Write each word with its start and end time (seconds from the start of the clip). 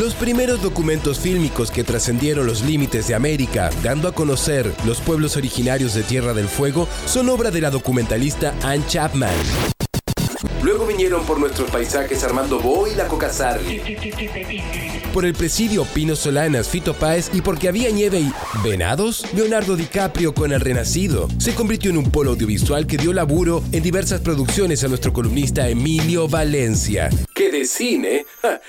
Los 0.00 0.14
primeros 0.14 0.62
documentos 0.62 1.20
fílmicos 1.20 1.70
que 1.70 1.84
trascendieron 1.84 2.46
los 2.46 2.62
límites 2.62 3.06
de 3.06 3.14
América, 3.14 3.68
dando 3.82 4.08
a 4.08 4.12
conocer 4.12 4.72
los 4.86 4.98
pueblos 4.98 5.36
originarios 5.36 5.92
de 5.92 6.02
Tierra 6.02 6.32
del 6.32 6.48
Fuego, 6.48 6.88
son 7.04 7.28
obra 7.28 7.50
de 7.50 7.60
la 7.60 7.68
documentalista 7.68 8.54
Anne 8.62 8.82
Chapman. 8.88 9.28
Luego 10.62 10.86
vinieron 10.86 11.24
por 11.24 11.40
nuestros 11.40 11.70
paisajes 11.70 12.22
Armando 12.22 12.60
Bo 12.60 12.86
y 12.86 12.94
la 12.94 13.06
Coca. 13.06 13.30
Por 15.14 15.24
el 15.24 15.34
presidio 15.34 15.84
Pino 15.84 16.16
Solanas, 16.16 16.68
Fito 16.68 16.94
Páez 16.94 17.30
y 17.32 17.42
porque 17.42 17.68
había 17.68 17.90
nieve 17.90 18.20
y 18.20 18.32
venados, 18.64 19.24
Leonardo 19.34 19.76
DiCaprio 19.76 20.34
con 20.34 20.52
El 20.52 20.60
Renacido 20.60 21.28
se 21.38 21.54
convirtió 21.54 21.90
en 21.90 21.98
un 21.98 22.10
polo 22.10 22.30
audiovisual 22.30 22.86
que 22.86 22.96
dio 22.96 23.12
laburo 23.12 23.62
en 23.72 23.82
diversas 23.82 24.20
producciones 24.20 24.82
a 24.82 24.88
nuestro 24.88 25.12
columnista 25.12 25.68
Emilio 25.68 26.28
Valencia, 26.28 27.10
que 27.34 27.50
de 27.50 27.64
cine 27.64 28.26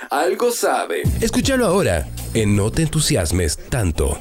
algo 0.09 0.51
sabe. 0.51 1.03
Escúchalo 1.21 1.65
ahora 1.65 2.07
en 2.33 2.55
No 2.55 2.71
te 2.71 2.83
entusiasmes 2.83 3.57
tanto. 3.69 4.19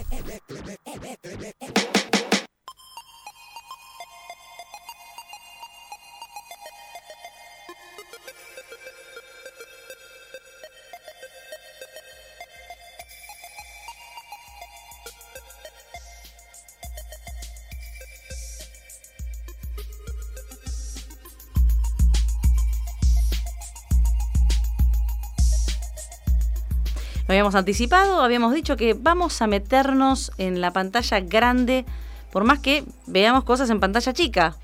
Habíamos 27.51 27.59
anticipado, 27.59 28.23
habíamos 28.23 28.55
dicho 28.55 28.77
que 28.77 28.95
vamos 28.95 29.43
a 29.43 29.49
meternos 29.49 30.31
en 30.39 30.61
la 30.61 30.73
pantalla 30.73 31.19
grande, 31.19 31.85
por 32.31 32.45
más 32.45 32.61
que 32.61 32.85
veamos 33.09 33.43
cosas 33.43 33.71
en 33.71 33.81
pantalla 33.81 34.13
chica. 34.13 34.57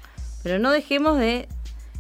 Pero 0.45 0.61
no 0.61 0.71
dejemos 0.71 1.19
de 1.19 1.49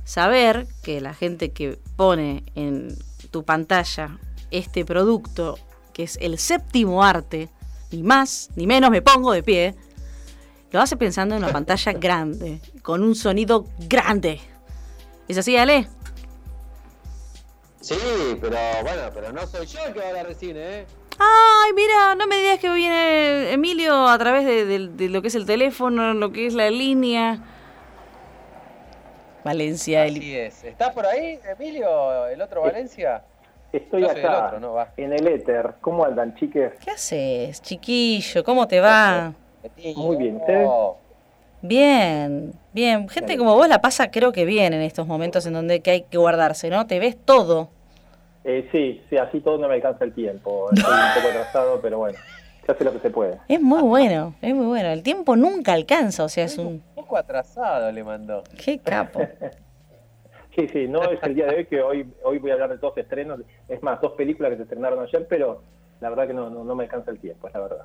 saber 0.04 0.68
que 0.84 1.00
la 1.00 1.12
gente 1.12 1.50
que 1.50 1.76
pone 1.96 2.44
en 2.54 2.96
tu 3.32 3.42
pantalla 3.42 4.18
este 4.52 4.84
producto, 4.84 5.58
que 5.92 6.04
es 6.04 6.18
el 6.20 6.38
séptimo 6.38 7.02
arte, 7.02 7.48
ni 7.90 8.04
más 8.04 8.50
ni 8.54 8.68
menos 8.68 8.90
me 8.92 9.02
pongo 9.02 9.32
de 9.32 9.42
pie, 9.42 9.74
lo 10.70 10.80
hace 10.80 10.96
pensando 10.96 11.34
en 11.34 11.42
una 11.42 11.52
pantalla 11.52 11.94
grande, 11.94 12.60
con 12.82 13.02
un 13.02 13.16
sonido 13.16 13.66
grande. 13.88 14.40
¿Es 15.26 15.36
así, 15.36 15.56
Ale? 15.56 15.88
Sí, 17.86 18.36
pero 18.40 18.56
bueno, 18.82 19.02
pero 19.14 19.32
no 19.32 19.46
soy 19.46 19.64
yo 19.66 19.78
el 19.86 19.92
que 19.92 20.00
va 20.00 20.06
a 20.06 20.08
hablar 20.08 20.26
de 20.26 20.34
cine, 20.34 20.60
¿eh? 20.80 20.86
Ay, 21.18 21.72
mira, 21.72 22.16
no 22.16 22.26
me 22.26 22.36
digas 22.36 22.58
que 22.58 22.68
viene 22.74 23.52
Emilio 23.52 24.08
a 24.08 24.18
través 24.18 24.44
de, 24.44 24.64
de- 24.64 24.88
de 24.88 25.08
lo 25.08 25.22
que 25.22 25.28
es 25.28 25.36
el 25.36 25.46
teléfono, 25.46 26.12
lo 26.12 26.32
que 26.32 26.46
es 26.48 26.54
la 26.54 26.68
línea. 26.68 27.38
Valencia, 29.44 30.04
el... 30.04 30.16
Así 30.16 30.36
es. 30.36 30.64
¿Estás 30.64 30.92
por 30.92 31.06
ahí, 31.06 31.38
Emilio, 31.56 32.26
el 32.26 32.42
otro 32.42 32.62
Valencia? 32.62 33.22
Estoy 33.72 34.02
Yo 34.02 34.08
soy 34.08 34.18
el 34.18 34.26
acá, 34.26 34.46
otro, 34.46 34.60
no 34.60 34.72
va. 34.72 34.92
en 34.96 35.12
el 35.12 35.26
éter. 35.28 35.74
¿Cómo 35.80 36.04
andan, 36.04 36.34
chiques? 36.34 36.72
¿Qué 36.84 36.90
haces, 36.90 37.62
chiquillo? 37.62 38.42
¿Cómo 38.42 38.66
te 38.66 38.80
va? 38.80 39.32
Muy 39.94 40.16
bien, 40.16 40.36
¿ustedes? 40.38 40.68
Bien, 41.62 42.52
bien. 42.72 43.08
Gente 43.08 43.36
como 43.38 43.54
vos 43.54 43.68
la 43.68 43.80
pasa 43.80 44.10
creo 44.10 44.32
que 44.32 44.44
bien 44.44 44.72
en 44.72 44.82
estos 44.82 45.06
momentos 45.06 45.46
en 45.46 45.52
donde 45.52 45.80
que 45.82 45.90
hay 45.92 46.02
que 46.02 46.18
guardarse, 46.18 46.68
¿no? 46.68 46.86
Te 46.88 46.98
ves 46.98 47.16
todo. 47.24 47.70
Eh, 48.48 48.68
sí, 48.70 49.02
sí, 49.10 49.16
así 49.16 49.40
todo 49.40 49.58
no 49.58 49.66
me 49.66 49.74
alcanza 49.74 50.04
el 50.04 50.12
tiempo. 50.14 50.70
Estoy 50.72 50.92
un 50.94 51.14
poco 51.14 51.28
atrasado, 51.28 51.80
pero 51.80 51.98
bueno, 51.98 52.16
se 52.64 52.70
hace 52.72 52.84
lo 52.84 52.92
que 52.92 53.00
se 53.00 53.10
puede. 53.10 53.40
Es 53.48 53.60
muy 53.60 53.82
bueno, 53.82 54.34
es 54.40 54.54
muy 54.54 54.66
bueno. 54.66 54.88
El 54.90 55.02
tiempo 55.02 55.34
nunca 55.34 55.72
alcanza, 55.72 56.22
o 56.22 56.28
sea, 56.28 56.44
es 56.44 56.56
un... 56.56 56.66
Un 56.66 56.82
poco 56.94 57.16
atrasado 57.16 57.90
le 57.90 58.04
mandó. 58.04 58.44
Qué 58.64 58.78
capo. 58.78 59.20
Sí, 60.54 60.66
sí, 60.68 60.88
no 60.88 61.02
es 61.02 61.22
el 61.22 61.34
día 61.34 61.44
de 61.48 61.56
hoy 61.56 61.66
que 61.66 61.82
hoy 61.82 62.10
hoy 62.24 62.38
voy 62.38 62.50
a 62.50 62.54
hablar 62.54 62.70
de 62.70 62.78
dos 62.78 62.96
estrenos. 62.96 63.40
Es 63.68 63.82
más, 63.82 64.00
dos 64.00 64.12
películas 64.12 64.52
que 64.52 64.56
se 64.56 64.62
estrenaron 64.62 65.04
ayer, 65.04 65.26
pero 65.28 65.60
la 66.00 66.08
verdad 66.08 66.26
que 66.26 66.32
no, 66.32 66.48
no, 66.48 66.64
no 66.64 66.74
me 66.74 66.84
alcanza 66.84 67.10
el 67.10 67.18
tiempo, 67.18 67.46
es 67.46 67.52
la 67.52 67.60
verdad. 67.60 67.84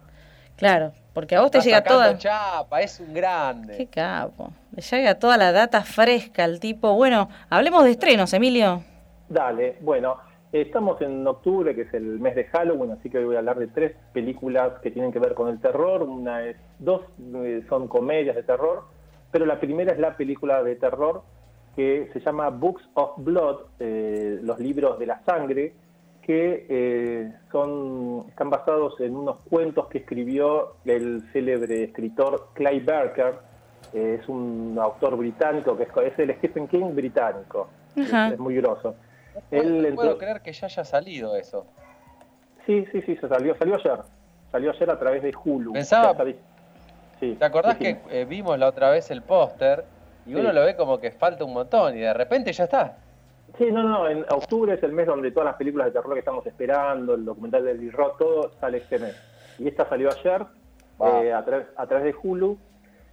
Claro, 0.55 0.93
porque 1.13 1.35
a 1.35 1.41
vos 1.41 1.51
te 1.51 1.57
Está 1.57 1.67
llega 1.69 1.83
toda... 1.83 2.17
chapa, 2.17 2.81
es 2.81 2.97
un 3.01 3.13
grande. 3.13 3.75
Qué 3.75 3.87
capo. 3.87 4.53
Le 4.73 4.81
llega 4.81 5.19
toda 5.19 5.35
la 5.35 5.51
data 5.51 5.81
fresca 5.83 6.45
al 6.45 6.61
tipo. 6.61 6.93
Bueno, 6.95 7.27
hablemos 7.49 7.83
de 7.83 7.91
estrenos, 7.91 8.31
Emilio. 8.31 8.81
Dale, 9.27 9.75
bueno, 9.81 10.15
estamos 10.51 11.01
en 11.01 11.25
octubre, 11.25 11.73
que 11.75 11.81
es 11.81 11.93
el 11.93 12.19
mes 12.19 12.35
de 12.35 12.45
Halloween, 12.45 12.91
así 12.91 13.09
que 13.09 13.19
hoy 13.19 13.25
voy 13.25 13.35
a 13.35 13.39
hablar 13.39 13.57
de 13.57 13.67
tres 13.67 13.95
películas 14.13 14.79
que 14.81 14.91
tienen 14.91 15.11
que 15.11 15.19
ver 15.19 15.33
con 15.33 15.49
el 15.49 15.59
terror. 15.59 16.03
Una 16.03 16.45
es, 16.45 16.57
dos 16.79 17.01
eh, 17.35 17.63
son 17.69 17.87
comedias 17.87 18.35
de 18.35 18.43
terror, 18.43 18.83
pero 19.31 19.45
la 19.45 19.59
primera 19.59 19.93
es 19.93 19.99
la 19.99 20.17
película 20.17 20.63
de 20.63 20.75
terror 20.75 21.23
que 21.75 22.09
se 22.11 22.19
llama 22.19 22.49
Books 22.49 22.83
of 22.95 23.11
Blood, 23.17 23.59
eh, 23.79 24.39
los 24.41 24.59
libros 24.59 24.99
de 24.99 25.05
la 25.05 25.21
sangre, 25.23 25.73
que 26.21 26.65
eh, 26.69 27.33
son, 27.51 28.25
están 28.29 28.49
basados 28.49 28.99
en 28.99 29.15
unos 29.15 29.37
cuentos 29.49 29.87
que 29.87 29.99
escribió 29.99 30.75
el 30.85 31.23
célebre 31.31 31.85
escritor 31.85 32.49
Clay 32.53 32.79
Barker. 32.81 33.35
Eh, 33.93 34.19
es 34.21 34.29
un 34.29 34.77
autor 34.79 35.17
británico, 35.17 35.75
que 35.75 35.83
es, 35.83 36.13
es 36.13 36.19
el 36.19 36.35
Stephen 36.35 36.67
King 36.67 36.93
británico. 36.93 37.69
Es, 37.95 38.13
es 38.13 38.39
muy 38.39 38.55
grosso. 38.55 38.95
No 39.35 39.41
puedo, 39.95 40.11
Él 40.11 40.17
creer 40.17 40.41
que 40.41 40.53
ya 40.53 40.65
haya 40.67 40.83
salido 40.83 41.35
eso. 41.35 41.65
Sí, 42.65 42.85
sí, 42.91 43.01
sí, 43.03 43.15
se 43.17 43.27
salió, 43.27 43.55
salió 43.57 43.75
ayer. 43.75 43.99
Salió 44.51 44.71
ayer 44.71 44.89
a 44.89 44.99
través 44.99 45.23
de 45.23 45.31
Hulu. 45.43 45.73
Pensaba- 45.73 46.15
Sí, 47.19 47.35
¿Te 47.37 47.45
acordás 47.45 47.77
sí, 47.77 47.85
sí. 47.85 47.95
que 48.09 48.21
eh, 48.21 48.25
vimos 48.25 48.57
la 48.57 48.67
otra 48.67 48.89
vez 48.89 49.11
el 49.11 49.21
póster 49.21 49.85
y 50.25 50.33
uno 50.33 50.51
lo 50.51 50.61
ve 50.65 50.75
como 50.75 50.99
que 50.99 51.11
falta 51.11 51.45
un 51.45 51.53
montón 51.53 51.95
y 51.95 51.99
de 52.01 52.13
repente 52.15 52.51
ya 52.51 52.63
está? 52.63 52.97
Sí, 53.59 53.65
no, 53.71 53.83
no, 53.83 54.09
en 54.09 54.23
octubre 54.29 54.73
es 54.73 54.81
el 54.81 54.91
mes 54.91 55.05
donde 55.05 55.29
todas 55.31 55.45
las 55.47 55.55
películas 55.55 55.87
de 55.87 55.91
terror 55.93 56.13
que 56.13 56.19
estamos 56.19 56.45
esperando, 56.47 57.13
el 57.13 57.23
documental 57.25 57.63
de 57.63 57.75
Lee 57.75 57.91
Roth, 57.91 58.17
todo 58.17 58.51
sale 58.59 58.79
este 58.79 58.97
mes. 58.97 59.15
Y 59.59 59.67
esta 59.67 59.87
salió 59.87 60.09
ayer 60.09 60.45
Wow. 60.97 61.21
eh, 61.23 61.33
a, 61.33 61.43
través, 61.45 61.67
a 61.75 61.85
través 61.87 62.05
de 62.05 62.15
Hulu. 62.23 62.57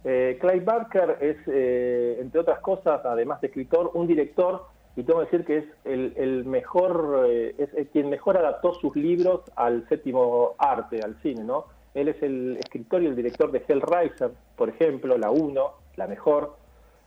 Eh, 0.03 0.37
Clay 0.41 0.59
Barker 0.61 1.17
es, 1.21 1.37
eh, 1.47 2.17
entre 2.19 2.39
otras 2.39 2.59
cosas, 2.61 3.01
además 3.05 3.41
de 3.41 3.47
escritor, 3.47 3.91
un 3.93 4.07
director, 4.07 4.65
y 4.95 5.03
tengo 5.03 5.19
que 5.19 5.25
decir 5.25 5.45
que 5.45 5.57
es 5.57 5.65
el, 5.85 6.45
mejor, 6.45 7.25
eh, 7.27 7.55
es 7.57 7.73
el 7.73 7.87
quien 7.87 8.09
mejor 8.09 8.37
adaptó 8.37 8.73
sus 8.73 8.95
libros 8.95 9.41
al 9.55 9.87
séptimo 9.87 10.55
arte, 10.57 11.01
al 11.01 11.15
cine, 11.21 11.43
¿no? 11.43 11.65
Él 11.93 12.07
es 12.07 12.21
el 12.21 12.57
escritor 12.57 13.01
y 13.01 13.07
el 13.07 13.15
director 13.15 13.51
de 13.51 13.63
Hellraiser, 13.67 14.31
por 14.55 14.69
ejemplo, 14.69 15.17
la 15.17 15.31
1, 15.31 15.71
la 15.95 16.07
mejor. 16.07 16.55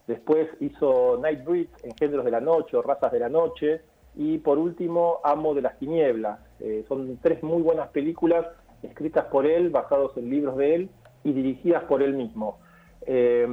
Después 0.06 0.48
hizo 0.60 1.19
Nightbreed, 1.22 1.69
Engendros 1.84 2.25
de 2.25 2.31
la 2.31 2.41
Noche 2.41 2.76
o 2.76 2.82
Razas 2.82 3.12
de 3.12 3.20
la 3.20 3.28
Noche. 3.28 3.82
Y 4.14 4.38
por 4.38 4.59
último, 4.59 5.20
Amo 5.25 5.54
de 5.54 5.62
las 5.62 5.78
Tinieblas. 5.78 6.41
Eh, 6.60 6.84
son 6.88 7.19
tres 7.22 7.43
muy 7.43 7.62
buenas 7.62 7.88
películas 7.88 8.47
escritas 8.82 9.26
por 9.26 9.47
él, 9.47 9.70
basados 9.70 10.16
en 10.16 10.28
libros 10.28 10.56
de 10.56 10.75
él 10.75 10.91
y 11.25 11.32
dirigidas 11.32 11.84
por 11.84 12.03
él 12.03 12.14
mismo. 12.14 12.59
Eh, 13.06 13.47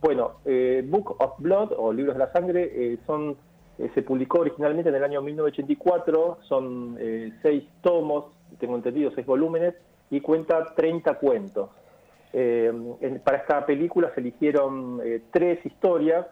bueno, 0.00 0.32
eh, 0.44 0.84
Book 0.86 1.16
of 1.18 1.38
Blood 1.38 1.72
o 1.76 1.92
Libros 1.92 2.16
de 2.16 2.18
la 2.18 2.32
Sangre 2.32 2.98
son, 3.06 3.36
eh, 3.78 3.90
se 3.94 4.02
publicó 4.02 4.40
originalmente 4.40 4.90
en 4.90 4.96
el 4.96 5.04
año 5.04 5.22
1984, 5.22 6.38
son 6.42 6.96
eh, 7.00 7.32
seis 7.42 7.64
tomos, 7.80 8.26
tengo 8.58 8.76
entendido, 8.76 9.10
seis 9.14 9.26
volúmenes, 9.26 9.74
y 10.10 10.20
cuenta 10.20 10.74
30 10.74 11.14
cuentos. 11.14 11.70
Eh, 12.34 12.72
para 13.24 13.38
esta 13.38 13.64
película 13.64 14.10
se 14.14 14.20
eligieron 14.20 15.00
eh, 15.04 15.22
tres 15.30 15.64
historias, 15.64 16.26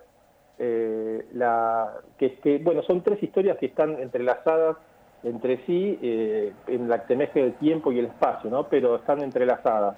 la, 1.32 1.90
que, 2.18 2.34
que, 2.34 2.58
bueno, 2.58 2.82
son 2.82 3.02
tres 3.02 3.22
historias 3.22 3.56
que 3.56 3.64
están 3.64 3.98
entrelazadas 3.98 4.76
entre 5.22 5.64
sí 5.64 5.98
en 6.02 6.86
la 6.86 7.06
temeje 7.06 7.40
del 7.40 7.54
tiempo 7.54 7.90
y 7.92 7.98
el 7.98 8.06
espacio, 8.06 8.50
¿no? 8.50 8.64
Pero 8.64 8.96
están 8.96 9.22
entrelazadas. 9.22 9.96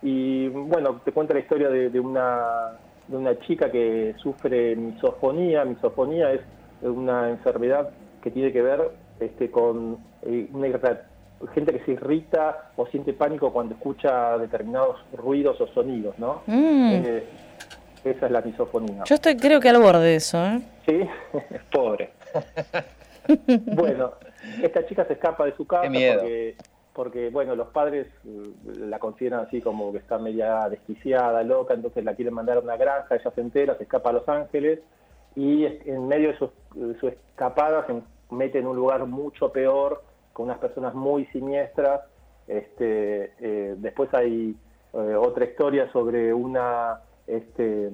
Y 0.00 0.48
bueno, 0.48 1.02
te 1.04 1.12
cuenta 1.12 1.34
la 1.34 1.40
historia 1.40 1.68
de, 1.68 1.90
de 1.90 2.00
una, 2.00 2.78
de 3.06 3.16
una 3.18 3.38
chica 3.40 3.70
que 3.70 4.14
sufre 4.16 4.74
misofonía. 4.76 5.66
Misofonía 5.66 6.32
es 6.32 6.40
una 6.82 7.30
enfermedad 7.30 7.90
que 8.22 8.30
tiene 8.30 8.52
que 8.52 8.62
ver 8.62 8.90
este, 9.20 9.50
con 9.50 9.98
eh, 10.22 10.48
una 10.52 10.68
gente 11.54 11.72
que 11.72 11.84
se 11.84 11.92
irrita 11.92 12.70
o 12.76 12.86
siente 12.86 13.12
pánico 13.12 13.52
cuando 13.52 13.74
escucha 13.74 14.36
determinados 14.38 14.96
ruidos 15.12 15.60
o 15.60 15.66
sonidos, 15.68 16.18
¿no? 16.18 16.42
Mm, 16.46 16.90
Eh, 16.94 17.24
esa 18.04 18.26
es 18.26 18.32
la 18.32 18.40
misofonía. 18.40 19.02
yo 19.04 19.14
estoy 19.14 19.36
creo 19.36 19.60
que 19.60 19.68
al 19.68 19.78
borde 19.82 20.04
de 20.04 20.16
eso, 20.16 20.38
¿eh? 20.44 20.60
Sí, 20.86 21.00
es 21.50 21.62
pobre. 21.72 22.10
bueno, 23.74 24.12
esta 24.62 24.86
chica 24.86 25.04
se 25.06 25.14
escapa 25.14 25.44
de 25.44 25.54
su 25.56 25.66
casa 25.66 25.82
Qué 25.82 25.90
miedo. 25.90 26.20
porque, 26.20 26.56
porque, 26.92 27.30
bueno, 27.30 27.54
los 27.56 27.68
padres 27.68 28.06
eh, 28.26 28.42
la 28.80 28.98
consideran 28.98 29.40
así 29.40 29.60
como 29.60 29.92
que 29.92 29.98
está 29.98 30.18
media 30.18 30.68
desquiciada, 30.68 31.42
loca, 31.42 31.74
entonces 31.74 32.04
la 32.04 32.14
quieren 32.14 32.34
mandar 32.34 32.58
a 32.58 32.60
una 32.60 32.76
granja, 32.76 33.16
ella 33.16 33.30
se 33.34 33.40
entera, 33.40 33.76
se 33.76 33.82
escapa 33.84 34.10
a 34.10 34.14
Los 34.14 34.28
Ángeles 34.28 34.80
y 35.38 35.66
en 35.66 36.08
medio 36.08 36.32
de 36.32 36.36
su, 36.36 36.50
de 36.74 36.98
su 36.98 37.06
escapada 37.06 37.86
se 37.86 38.02
mete 38.34 38.58
en 38.58 38.66
un 38.66 38.74
lugar 38.74 39.06
mucho 39.06 39.52
peor 39.52 40.02
con 40.32 40.46
unas 40.46 40.58
personas 40.58 40.96
muy 40.96 41.26
siniestras. 41.26 42.00
Este, 42.48 43.32
eh, 43.38 43.76
después 43.78 44.12
hay 44.14 44.56
eh, 44.94 45.14
otra 45.14 45.44
historia 45.44 45.92
sobre 45.92 46.34
una 46.34 47.02
este, 47.28 47.88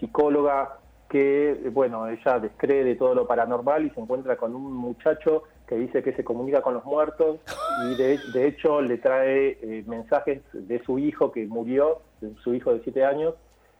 psicóloga 0.00 0.78
que, 1.10 1.68
bueno, 1.70 2.08
ella 2.08 2.38
descree 2.38 2.94
todo 2.94 3.14
lo 3.14 3.26
paranormal 3.26 3.84
y 3.84 3.90
se 3.90 4.00
encuentra 4.00 4.36
con 4.36 4.54
un 4.54 4.72
muchacho 4.72 5.42
que 5.68 5.74
dice 5.76 6.02
que 6.02 6.14
se 6.14 6.24
comunica 6.24 6.62
con 6.62 6.72
los 6.72 6.84
muertos 6.86 7.40
y 7.90 7.94
de, 7.96 8.46
hecho 8.46 8.80
le 8.80 8.96
trae 8.96 9.58
eh, 9.60 9.84
mensajes 9.86 10.40
de 10.54 10.82
su 10.84 10.98
hijo 10.98 11.30
que 11.30 11.46
murió, 11.46 12.00
de 12.22 12.34
su 12.36 12.54
hijo 12.54 12.72
de 12.72 12.80
siete 12.80 13.04
años, 13.04 13.34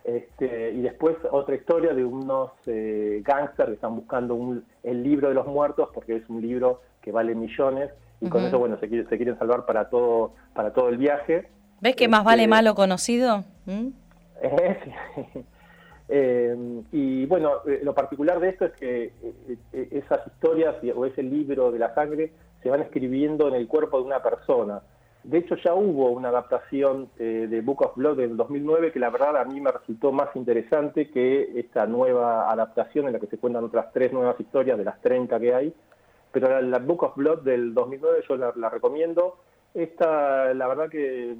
este, 0.06 0.70
y 0.70 0.82
después 0.82 1.17
otra 1.32 1.56
historia 1.56 1.93
de 1.93 2.05
unos 2.05 2.53
eh, 2.67 3.23
gángsters 3.25 3.70
que 3.70 3.75
están 3.75 3.97
buscando 3.97 4.38
el 4.85 5.03
libro 5.03 5.31
de 5.31 5.35
los 5.35 5.49
muertos 5.49 5.88
porque 5.93 6.14
es 6.14 6.29
un 6.29 6.41
libro 6.41 6.81
que 7.03 7.11
vale 7.11 7.35
millones 7.35 7.91
y 8.20 8.29
con 8.29 8.44
eso 8.44 8.56
bueno 8.58 8.79
se, 8.79 8.88
se, 8.88 9.17
quieren 9.17 9.37
salvar 9.37 9.67
para 9.67 9.91
todo 9.91 10.32
para 10.55 10.73
todo 10.73 10.91
el 10.91 10.99
viaje. 10.99 11.49
¿Ves 11.81 11.97
que 11.97 12.06
más 12.06 12.23
vale 12.23 12.43
este, 12.43 12.50
malo 12.50 12.75
conocido? 12.76 13.44
¿Mm? 13.67 13.88
Eh, 16.08 16.82
y 16.93 17.26
bueno, 17.26 17.67
eh, 17.67 17.81
lo 17.82 17.93
particular 17.93 18.38
de 18.38 18.50
esto 18.50 18.67
es 18.67 18.73
que 18.75 19.12
eh, 19.73 19.88
esas 19.91 20.25
historias 20.29 20.76
o 20.94 21.05
ese 21.05 21.20
libro 21.20 21.73
de 21.73 21.81
la 21.81 21.93
sangre 21.97 22.31
se 22.62 22.70
van 22.70 22.81
escribiendo 22.81 23.49
en 23.49 23.55
el 23.55 23.67
cuerpo 23.67 23.99
de 23.99 24.05
una 24.05 24.23
persona. 24.23 24.82
De 25.26 25.38
hecho, 25.38 25.56
ya 25.56 25.75
hubo 25.75 26.11
una 26.11 26.28
adaptación 26.28 27.08
de 27.17 27.61
Book 27.61 27.82
of 27.82 27.96
Blood 27.96 28.19
del 28.19 28.37
2009 28.37 28.93
que 28.93 29.00
la 29.00 29.11
verdad 29.11 29.37
a 29.37 29.44
mí 29.44 29.61
me 29.61 29.73
resultó 29.73 30.12
más 30.12 30.28
interesante 30.37 31.11
que 31.11 31.58
esta 31.58 31.87
nueva 31.87 32.50
adaptación 32.50 33.06
en 33.06 33.14
la 33.14 33.19
que 33.19 33.26
se 33.26 33.38
cuentan 33.38 33.64
otras 33.64 33.93
tres 33.93 34.12
nuevas 34.12 34.38
historias 34.38 34.78
de 34.78 34.84
las 34.84 35.00
30 35.00 35.40
que 35.40 35.55
hay. 35.55 35.75
Pero 36.31 36.61
la, 36.61 36.78
Book 36.78 37.02
of 37.02 37.17
Blood 37.17 37.43
del 37.43 37.75
2009 37.75 38.25
yo 38.28 38.37
la, 38.37 38.70
recomiendo. 38.70 39.38
Esta, 39.75 40.55
la 40.55 40.69
verdad 40.69 40.88
que, 40.88 41.34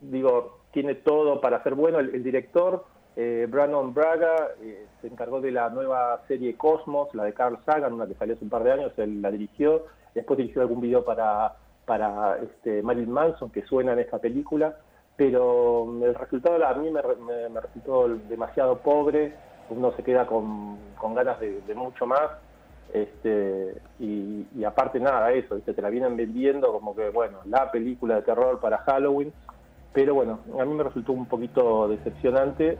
digo, 0.00 0.58
tiene 0.72 0.96
todo 0.96 1.40
para 1.40 1.62
ser 1.62 1.74
bueno. 1.74 2.00
el 2.00 2.22
director 2.24 2.84
eh, 3.20 3.48
Brandon 3.50 3.92
Braga 3.92 4.50
eh, 4.62 4.86
se 5.00 5.08
encargó 5.08 5.40
de 5.40 5.50
la 5.50 5.70
nueva 5.70 6.22
serie 6.28 6.54
Cosmos, 6.56 7.12
la 7.16 7.24
de 7.24 7.32
Carl 7.32 7.58
Sagan, 7.66 7.92
una 7.92 8.06
que 8.06 8.14
salió 8.14 8.36
hace 8.36 8.44
un 8.44 8.50
par 8.50 8.62
de 8.62 8.70
años, 8.70 8.92
él 8.96 9.20
la 9.20 9.32
dirigió. 9.32 9.86
Después 10.14 10.36
dirigió 10.36 10.62
algún 10.62 10.80
video 10.80 11.04
para, 11.04 11.56
para 11.88 12.38
este, 12.38 12.82
Marilyn 12.82 13.10
Manson, 13.10 13.50
que 13.50 13.62
suena 13.62 13.94
en 13.94 14.00
esta 14.00 14.18
película. 14.18 14.76
Pero 15.16 15.86
mm, 15.86 16.02
el 16.04 16.14
resultado 16.14 16.64
a 16.64 16.74
mí 16.74 16.90
me, 16.90 17.00
resultó 17.60 18.08
demasiado 18.28 18.78
pobre. 18.78 19.32
Uno 19.70 19.92
se 19.96 20.04
queda 20.04 20.26
con, 20.26 20.78
ganas 21.14 21.40
de, 21.40 21.74
mucho 21.74 22.06
más. 22.06 22.28
Este, 22.92 23.74
y, 23.98 24.64
aparte 24.64 25.00
nada, 25.00 25.32
eso, 25.32 25.58
te 25.58 25.82
la 25.82 25.90
vienen 25.90 26.16
vendiendo 26.16 26.72
como 26.72 26.94
que, 26.94 27.10
bueno, 27.10 27.38
la 27.46 27.70
película 27.70 28.16
de 28.16 28.22
terror 28.22 28.60
para 28.60 28.78
Halloween. 28.78 29.32
Pero 29.92 30.14
bueno, 30.14 30.40
a 30.60 30.64
mí 30.64 30.74
me 30.74 30.84
resultó 30.84 31.12
un 31.12 31.26
poquito 31.26 31.88
decepcionante 31.88 32.78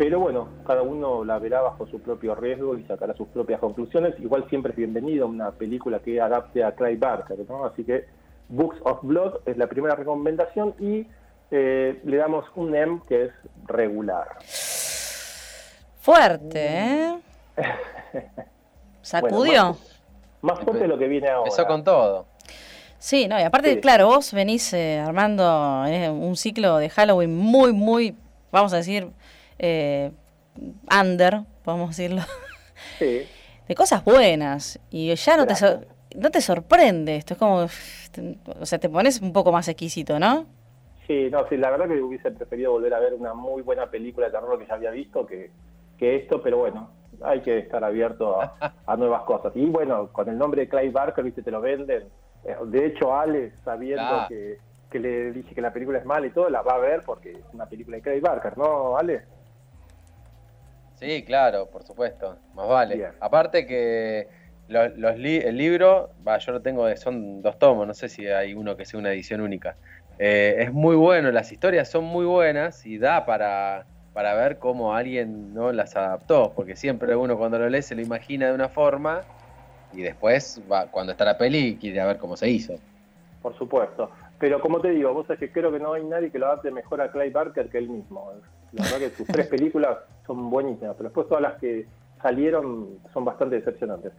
pero 0.00 0.18
bueno, 0.18 0.48
cada 0.66 0.80
uno 0.80 1.26
la 1.26 1.38
verá 1.38 1.60
bajo 1.60 1.86
su 1.86 2.00
propio 2.00 2.34
riesgo 2.34 2.74
y 2.74 2.84
sacará 2.84 3.12
sus 3.12 3.28
propias 3.28 3.60
conclusiones. 3.60 4.18
Igual 4.18 4.48
siempre 4.48 4.70
es 4.70 4.78
bienvenido 4.78 5.26
una 5.26 5.50
película 5.50 5.98
que 5.98 6.18
adapte 6.18 6.64
a 6.64 6.72
Clive 6.72 6.96
Barker, 6.96 7.38
¿no? 7.46 7.66
Así 7.66 7.84
que 7.84 8.06
Books 8.50 8.78
of 8.84 8.98
Blood 9.02 9.40
es 9.46 9.56
la 9.56 9.66
primera 9.66 9.94
recomendación 9.94 10.74
y 10.78 11.06
eh, 11.50 12.00
le 12.04 12.16
damos 12.16 12.44
un 12.54 12.74
M 12.74 13.00
que 13.08 13.24
es 13.24 13.32
regular. 13.66 14.28
Fuerte, 16.00 16.68
¿eh? 16.68 17.18
¿Sacudió? 19.02 19.76
más, 20.42 20.58
fuerte 20.60 20.82
de 20.82 20.88
lo 20.88 20.98
que 20.98 21.08
viene 21.08 21.28
ahora. 21.28 21.48
Eso 21.48 21.66
con 21.66 21.84
todo. 21.84 22.26
Sí, 22.98 23.28
no, 23.28 23.40
y 23.40 23.42
aparte, 23.42 23.80
claro, 23.80 24.08
vos 24.08 24.32
venís 24.32 24.74
eh, 24.74 24.98
armando 24.98 25.84
eh, 25.86 26.10
un 26.10 26.36
ciclo 26.36 26.76
de 26.76 26.90
Halloween 26.90 27.34
muy, 27.34 27.72
muy, 27.72 28.14
vamos 28.52 28.74
a 28.74 28.76
decir, 28.76 29.10
eh, 29.58 30.12
under, 30.90 31.40
podemos 31.64 31.96
decirlo, 31.96 32.22
de 32.98 33.74
cosas 33.74 34.04
buenas. 34.04 34.78
Y 34.90 35.14
ya 35.14 35.36
no 35.38 35.46
te, 35.46 35.54
no 36.16 36.30
te 36.30 36.40
sorprende 36.40 37.16
esto, 37.16 37.34
es 37.34 37.38
como, 37.38 37.66
o 38.60 38.66
sea, 38.66 38.78
te 38.78 38.88
pones 38.88 39.20
un 39.20 39.32
poco 39.32 39.52
más 39.52 39.68
exquisito, 39.68 40.18
¿no? 40.18 40.46
Sí, 41.06 41.28
no, 41.30 41.48
sí, 41.48 41.56
la 41.56 41.70
verdad 41.70 41.88
que 41.88 42.00
hubiese 42.00 42.30
preferido 42.30 42.72
volver 42.72 42.94
a 42.94 43.00
ver 43.00 43.14
una 43.14 43.34
muy 43.34 43.62
buena 43.62 43.90
película 43.90 44.26
de 44.26 44.32
terror 44.32 44.58
que 44.58 44.66
ya 44.66 44.74
había 44.74 44.90
visto 44.90 45.26
que, 45.26 45.50
que 45.98 46.16
esto, 46.16 46.40
pero 46.40 46.58
bueno, 46.58 46.90
hay 47.22 47.40
que 47.40 47.58
estar 47.58 47.82
abierto 47.82 48.38
a, 48.40 48.96
nuevas 48.96 49.22
cosas. 49.22 49.52
Y 49.56 49.66
bueno, 49.66 50.12
con 50.12 50.28
el 50.28 50.38
nombre 50.38 50.62
de 50.62 50.68
Clive 50.68 50.90
Barker, 50.90 51.24
viste, 51.24 51.42
te 51.42 51.50
lo 51.50 51.60
venden. 51.60 52.04
Eh, 52.44 52.56
de 52.66 52.86
hecho, 52.86 53.14
Ale, 53.14 53.52
sabiendo 53.64 54.26
que, 54.28 54.58
que 54.90 54.98
le 54.98 55.32
dije 55.32 55.54
que 55.54 55.60
la 55.60 55.72
película 55.72 55.98
es 55.98 56.04
mala 56.04 56.26
y 56.26 56.30
todo, 56.30 56.48
la 56.48 56.62
va 56.62 56.74
a 56.74 56.78
ver 56.78 57.02
porque 57.04 57.32
es 57.32 57.44
una 57.52 57.66
película 57.66 57.96
de 57.96 58.02
Clive 58.02 58.20
Barker, 58.20 58.56
¿no, 58.56 58.96
Ale? 58.96 59.22
Sí, 60.94 61.24
claro, 61.24 61.66
por 61.70 61.82
supuesto, 61.82 62.36
más 62.54 62.68
vale. 62.68 63.10
Aparte 63.20 63.66
que 63.66 64.28
los, 64.70 65.16
el 65.16 65.56
libro, 65.56 66.10
va, 66.26 66.38
yo 66.38 66.52
lo 66.52 66.62
tengo, 66.62 66.96
son 66.96 67.42
dos 67.42 67.58
tomos, 67.58 67.86
no 67.86 67.94
sé 67.94 68.08
si 68.08 68.26
hay 68.28 68.54
uno 68.54 68.76
que 68.76 68.84
sea 68.84 68.98
una 68.98 69.12
edición 69.12 69.40
única. 69.40 69.76
Eh, 70.18 70.56
es 70.58 70.72
muy 70.72 70.96
bueno, 70.96 71.30
las 71.32 71.50
historias 71.50 71.90
son 71.90 72.04
muy 72.04 72.24
buenas 72.24 72.86
y 72.86 72.98
da 72.98 73.26
para, 73.26 73.86
para 74.12 74.34
ver 74.34 74.58
cómo 74.58 74.94
alguien 74.94 75.54
no 75.54 75.72
las 75.72 75.96
adaptó, 75.96 76.52
porque 76.54 76.76
siempre 76.76 77.16
uno 77.16 77.36
cuando 77.36 77.58
lo 77.58 77.68
lee 77.68 77.82
se 77.82 77.94
lo 77.94 78.02
imagina 78.02 78.46
de 78.46 78.54
una 78.54 78.68
forma 78.68 79.22
y 79.92 80.02
después 80.02 80.62
va, 80.70 80.86
cuando 80.86 81.12
está 81.12 81.24
la 81.24 81.36
peli 81.36 81.76
quiere 81.80 82.04
ver 82.04 82.18
cómo 82.18 82.36
se 82.36 82.48
hizo. 82.48 82.74
Por 83.42 83.56
supuesto. 83.56 84.10
Pero 84.38 84.60
como 84.60 84.80
te 84.80 84.90
digo, 84.90 85.12
vos 85.12 85.26
sabés 85.26 85.40
que 85.40 85.52
creo 85.52 85.72
que 85.72 85.78
no 85.78 85.92
hay 85.92 86.04
nadie 86.04 86.30
que 86.30 86.38
lo 86.38 86.46
adapte 86.46 86.70
mejor 86.70 87.00
a 87.00 87.10
Clay 87.10 87.30
Barker 87.30 87.68
que 87.68 87.78
él 87.78 87.88
mismo. 87.88 88.32
La 88.72 88.84
verdad 88.84 88.98
que 88.98 89.10
sus 89.10 89.26
tres 89.26 89.46
películas 89.48 89.98
son 90.26 90.48
buenísimas, 90.48 90.94
pero 90.96 91.08
después 91.08 91.28
todas 91.28 91.42
las 91.42 91.54
que 91.60 91.86
salieron 92.22 92.98
son 93.12 93.24
bastante 93.24 93.56
decepcionantes. 93.56 94.12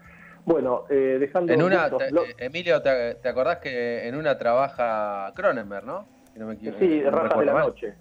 Bueno, 0.45 0.85
eh, 0.89 1.17
dejando... 1.19 1.53
En 1.53 1.61
una, 1.61 1.87
eh, 1.87 2.35
Emilio, 2.39 2.81
te, 2.81 3.27
acordás 3.27 3.59
que 3.59 4.07
en 4.07 4.15
una 4.15 4.37
trabaja 4.37 5.31
Cronenberg, 5.35 5.85
¿no? 5.85 6.05
sí, 6.79 7.03
Razas 7.03 7.39
de 7.39 7.45
la 7.45 7.53
Noche. 7.53 7.93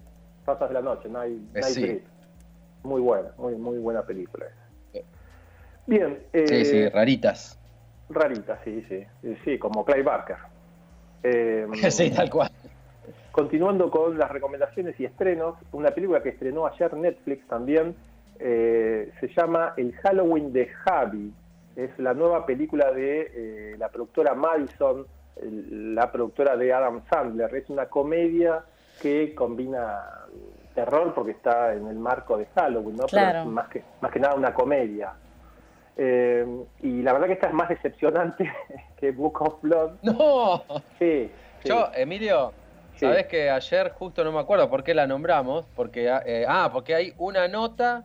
Razas 0.45 0.69
de 0.69 0.73
la 0.73 0.81
Noche, 0.81 1.09
Night, 1.09 1.55
eh, 1.55 1.63
sí. 1.63 2.03
Muy 2.83 3.01
buena, 3.01 3.29
muy, 3.37 3.55
muy 3.55 3.77
buena 3.77 4.01
película. 4.03 4.47
Bien. 5.85 6.19
sí, 6.33 6.65
sí, 6.65 6.89
raritas. 6.89 7.59
Raritas, 8.09 8.59
sí, 8.63 8.83
sí. 8.89 9.05
Sí, 9.43 9.59
como 9.59 9.85
Clay 9.85 10.01
Barker. 10.01 10.37
sí, 11.91 12.09
tal 12.11 12.29
cual. 12.29 12.49
Continuando 13.31 13.89
con 13.89 14.17
las 14.17 14.31
recomendaciones 14.31 14.99
y 14.99 15.05
estrenos, 15.05 15.55
una 15.71 15.91
película 15.91 16.21
que 16.21 16.29
estrenó 16.29 16.65
ayer 16.65 16.93
Netflix 16.93 17.47
también 17.47 17.95
eh, 18.43 19.11
se 19.19 19.27
llama 19.29 19.73
El 19.77 19.93
Halloween 19.97 20.51
de 20.51 20.67
Javi. 20.67 21.31
Es 21.75 21.97
la 21.99 22.13
nueva 22.13 22.45
película 22.45 22.91
de 22.91 23.31
eh, 23.33 23.75
la 23.77 23.89
productora 23.89 24.33
Madison, 24.33 25.05
la 25.41 26.11
productora 26.11 26.57
de 26.57 26.73
Adam 26.73 27.01
Sandler. 27.09 27.53
Es 27.55 27.69
una 27.69 27.87
comedia 27.87 28.63
que 29.01 29.33
combina 29.33 30.03
terror 30.75 31.13
porque 31.13 31.31
está 31.31 31.73
en 31.73 31.87
el 31.87 31.97
marco 31.97 32.37
de 32.37 32.45
Halloween, 32.55 32.97
¿no? 32.97 33.05
Pero 33.09 33.45
más 33.45 33.69
que, 33.69 33.83
más 34.01 34.11
que 34.11 34.19
nada 34.19 34.35
una 34.35 34.53
comedia. 34.53 35.13
Eh, 35.97 36.45
y 36.81 37.01
la 37.01 37.13
verdad 37.13 37.27
que 37.27 37.33
esta 37.33 37.47
es 37.47 37.53
más 37.53 37.69
decepcionante 37.69 38.51
que 38.97 39.11
Book 39.11 39.41
of 39.41 39.61
Blood. 39.61 39.91
¡No! 40.03 40.63
Sí. 40.99 41.31
Yo, 41.63 41.89
Emilio, 41.93 42.53
Sabes 43.01 43.25
que 43.27 43.49
ayer 43.49 43.89
justo 43.89 44.23
no 44.23 44.31
me 44.31 44.39
acuerdo 44.39 44.69
por 44.69 44.83
qué 44.83 44.93
la 44.93 45.07
nombramos, 45.07 45.65
porque 45.75 46.07
eh, 46.25 46.45
ah, 46.47 46.69
porque 46.71 46.93
hay 46.93 47.13
una 47.17 47.47
nota, 47.47 48.03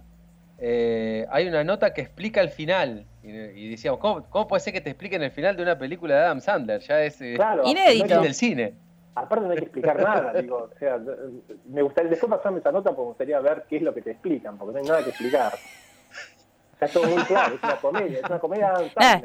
eh, 0.59 1.27
hay 1.31 1.47
una 1.49 1.65
nota 1.65 1.93
que 1.93 2.01
explica 2.01 2.41
el 2.41 2.49
final 2.49 3.05
y, 3.27 3.71
decíamos 3.71 3.99
¿cómo, 4.01 4.47
puede 4.47 4.61
ser 4.61 4.73
que 4.73 4.81
te 4.81 4.91
expliquen 4.91 5.23
el 5.23 5.33
final 5.33 5.57
de 5.57 5.63
una 5.63 5.77
película 5.77 6.15
de 6.15 6.21
Adam 6.21 6.41
Sandler? 6.41 6.81
Ya 6.81 7.03
es 7.03 7.21
eh, 7.21 7.37
inédito 7.65 8.21
del 8.21 8.35
cine. 8.35 8.75
Aparte 9.17 9.47
no 9.47 9.51
hay 9.51 9.57
que 9.57 9.65
explicar 9.65 10.01
nada, 10.01 10.41
digo, 10.41 10.71
o 10.73 10.79
sea, 10.79 11.01
me 11.65 11.81
gustaría 11.81 12.11
después 12.11 12.31
pasarme 12.31 12.59
esa 12.59 12.71
nota 12.71 12.91
porque 12.91 13.01
me 13.01 13.09
gustaría 13.09 13.41
ver 13.41 13.65
qué 13.69 13.77
es 13.77 13.83
lo 13.83 13.95
que 13.95 14.03
te 14.03 14.11
explican, 14.11 14.59
porque 14.59 14.75
no 14.75 14.79
hay 14.81 14.85
nada 14.85 15.03
que 15.03 15.09
explicar. 15.09 15.55
Está 16.75 16.89
todo 16.89 17.09
muy 17.09 17.23
claro, 17.25 17.55
es 17.55 17.63
una 17.63 17.77
comedia, 17.77 18.19
es 18.19 18.25
una 18.29 18.39
comedia 18.39 18.75
ah, 18.97 19.23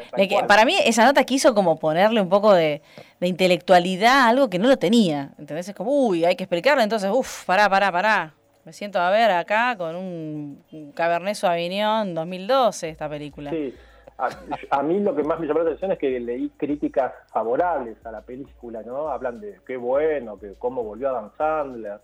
Para 0.48 0.64
mí 0.64 0.78
esa 0.86 1.04
nota 1.04 1.26
quiso 1.26 1.54
como 1.54 1.78
ponerle 1.78 2.22
un 2.22 2.30
poco 2.30 2.54
de, 2.54 2.82
intelectualidad 3.20 4.20
a 4.20 4.30
algo 4.30 4.50
que 4.50 4.58
no 4.58 4.70
lo 4.70 4.78
tenía. 4.78 5.32
¿Entendés? 5.38 5.68
Es 5.68 5.76
como, 5.76 5.92
uy, 5.92 6.24
hay 6.24 6.38
que 6.38 6.46
explicarlo, 6.46 6.82
entonces, 6.82 7.12
uff, 7.14 7.44
pará, 7.44 7.70
pará, 7.70 7.92
pará. 7.92 8.34
Me 8.64 8.72
siento 8.72 9.00
a 9.00 9.10
ver 9.10 9.32
acá 9.32 9.76
con 9.76 9.98
un, 9.98 10.94
Cabernet 10.96 11.36
Sauvignon 11.36 12.16
2012 12.16 12.88
esta 12.88 13.10
película. 13.10 13.50
Sí, 13.50 13.76
a, 14.18 14.84
mí 14.84 15.00
lo 15.00 15.16
que 15.16 15.24
más 15.24 15.40
me 15.40 15.48
llamó 15.48 15.60
la 15.60 15.66
atención 15.66 15.92
es 15.92 16.00
que 16.00 16.20
leí 16.20 16.50
críticas 16.58 17.14
favorables 17.32 17.98
a 18.06 18.12
la 18.12 18.22
película, 18.22 18.84
¿no? 18.84 19.10
Hablan 19.10 19.40
de 19.40 19.60
qué 19.66 19.78
bueno, 19.78 20.38
que 20.40 20.54
cómo 20.60 20.84
volvió 20.84 21.10
Adam 21.10 21.32
Sandler, 21.38 22.00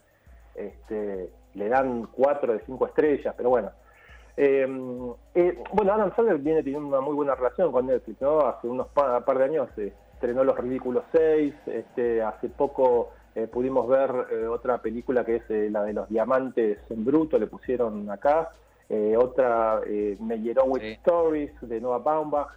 este, 0.55 1.29
le 1.53 1.69
dan 1.69 2.07
cuatro 2.11 2.53
de 2.53 2.61
cinco 2.65 2.87
estrellas, 2.87 3.33
pero 3.37 3.49
bueno, 3.49 3.71
eh, 4.35 4.67
eh, 5.35 5.63
bueno, 5.73 5.93
Adam 5.93 6.15
Sandler 6.15 6.37
viene 6.39 6.63
teniendo 6.63 6.87
una 6.87 7.01
muy 7.01 7.13
buena 7.13 7.35
relación 7.35 7.71
con 7.71 7.85
Netflix, 7.85 8.21
¿no? 8.21 8.41
Hace 8.41 8.67
unos 8.67 8.87
par, 8.87 9.23
de 9.23 9.43
años 9.43 9.69
eh, 9.77 9.93
estrenó 10.13 10.43
Los 10.43 10.57
Ridículos 10.57 11.03
6, 11.11 11.53
este, 11.67 12.23
hace 12.23 12.49
poco 12.49 13.11
eh, 13.35 13.47
pudimos 13.47 13.87
ver 13.87 14.11
otra 14.49 14.79
película 14.79 15.23
que 15.23 15.35
es 15.35 15.71
la 15.71 15.83
de 15.83 15.93
los 15.93 16.09
diamantes 16.09 16.79
en 16.89 17.05
bruto, 17.05 17.37
le 17.37 17.45
pusieron 17.45 18.09
acá, 18.09 18.49
otra 19.17 19.81
Meyerowitz 20.19 20.83
Stories 20.99 21.51
de 21.61 21.81
Noah 21.81 21.99
Baumbach, 21.99 22.49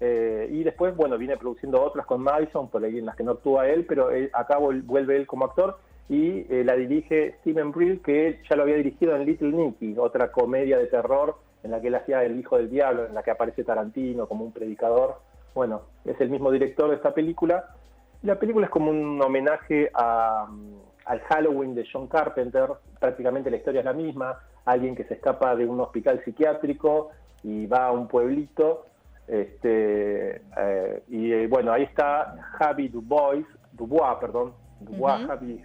y 0.00 0.62
después, 0.62 0.94
bueno, 0.96 1.18
viene 1.18 1.36
produciendo 1.36 1.82
otras 1.82 2.06
con 2.06 2.22
Madison, 2.22 2.68
por 2.68 2.84
ahí 2.84 2.98
en 2.98 3.06
las 3.06 3.16
que 3.16 3.24
no 3.24 3.32
actúa 3.32 3.68
él, 3.68 3.84
pero 3.86 4.10
acá 4.32 4.58
vuelve 4.58 5.16
él 5.16 5.26
como 5.26 5.44
actor 5.44 5.78
y 6.08 6.44
la 6.64 6.74
dirige 6.74 7.36
Steven 7.40 7.70
Brill, 7.72 8.00
que 8.02 8.40
ya 8.48 8.56
lo 8.56 8.62
había 8.62 8.76
dirigido 8.76 9.14
en 9.14 9.26
Little 9.26 9.52
Nicky, 9.52 9.96
otra 9.98 10.32
comedia 10.32 10.78
de 10.78 10.86
terror 10.86 11.36
en 11.62 11.72
la 11.72 11.80
que 11.80 11.88
él 11.88 11.96
hacía 11.96 12.22
El 12.22 12.38
Hijo 12.38 12.56
del 12.56 12.70
Diablo, 12.70 13.06
en 13.06 13.14
la 13.14 13.22
que 13.22 13.32
aparece 13.32 13.64
Tarantino 13.64 14.28
como 14.28 14.44
un 14.44 14.52
predicador. 14.52 15.16
Bueno, 15.54 15.82
es 16.04 16.20
el 16.20 16.30
mismo 16.30 16.52
director 16.52 16.88
de 16.88 16.96
esta 16.96 17.12
película. 17.12 17.74
La 18.22 18.38
película 18.38 18.66
es 18.66 18.70
como 18.70 18.90
un 18.90 19.20
homenaje 19.20 19.90
al 19.92 21.20
Halloween 21.28 21.74
de 21.74 21.84
John 21.92 22.06
Carpenter. 22.06 22.68
Prácticamente 23.00 23.50
la 23.50 23.56
historia 23.56 23.80
es 23.80 23.84
la 23.84 23.92
misma. 23.92 24.38
Alguien 24.70 24.94
que 24.94 25.04
se 25.04 25.14
escapa 25.14 25.56
de 25.56 25.66
un 25.66 25.80
hospital 25.80 26.22
psiquiátrico 26.24 27.10
y 27.42 27.66
va 27.66 27.86
a 27.86 27.92
un 27.92 28.08
pueblito. 28.08 28.86
Este, 29.26 30.42
eh, 30.56 31.02
y 31.08 31.32
eh, 31.32 31.46
bueno, 31.48 31.72
ahí 31.72 31.82
está 31.82 32.36
Javi 32.58 32.88
Dubois, 32.88 33.46
Dubois, 33.72 34.16
perdón, 34.20 34.54
Dubois, 34.80 35.26
Javi, 35.26 35.62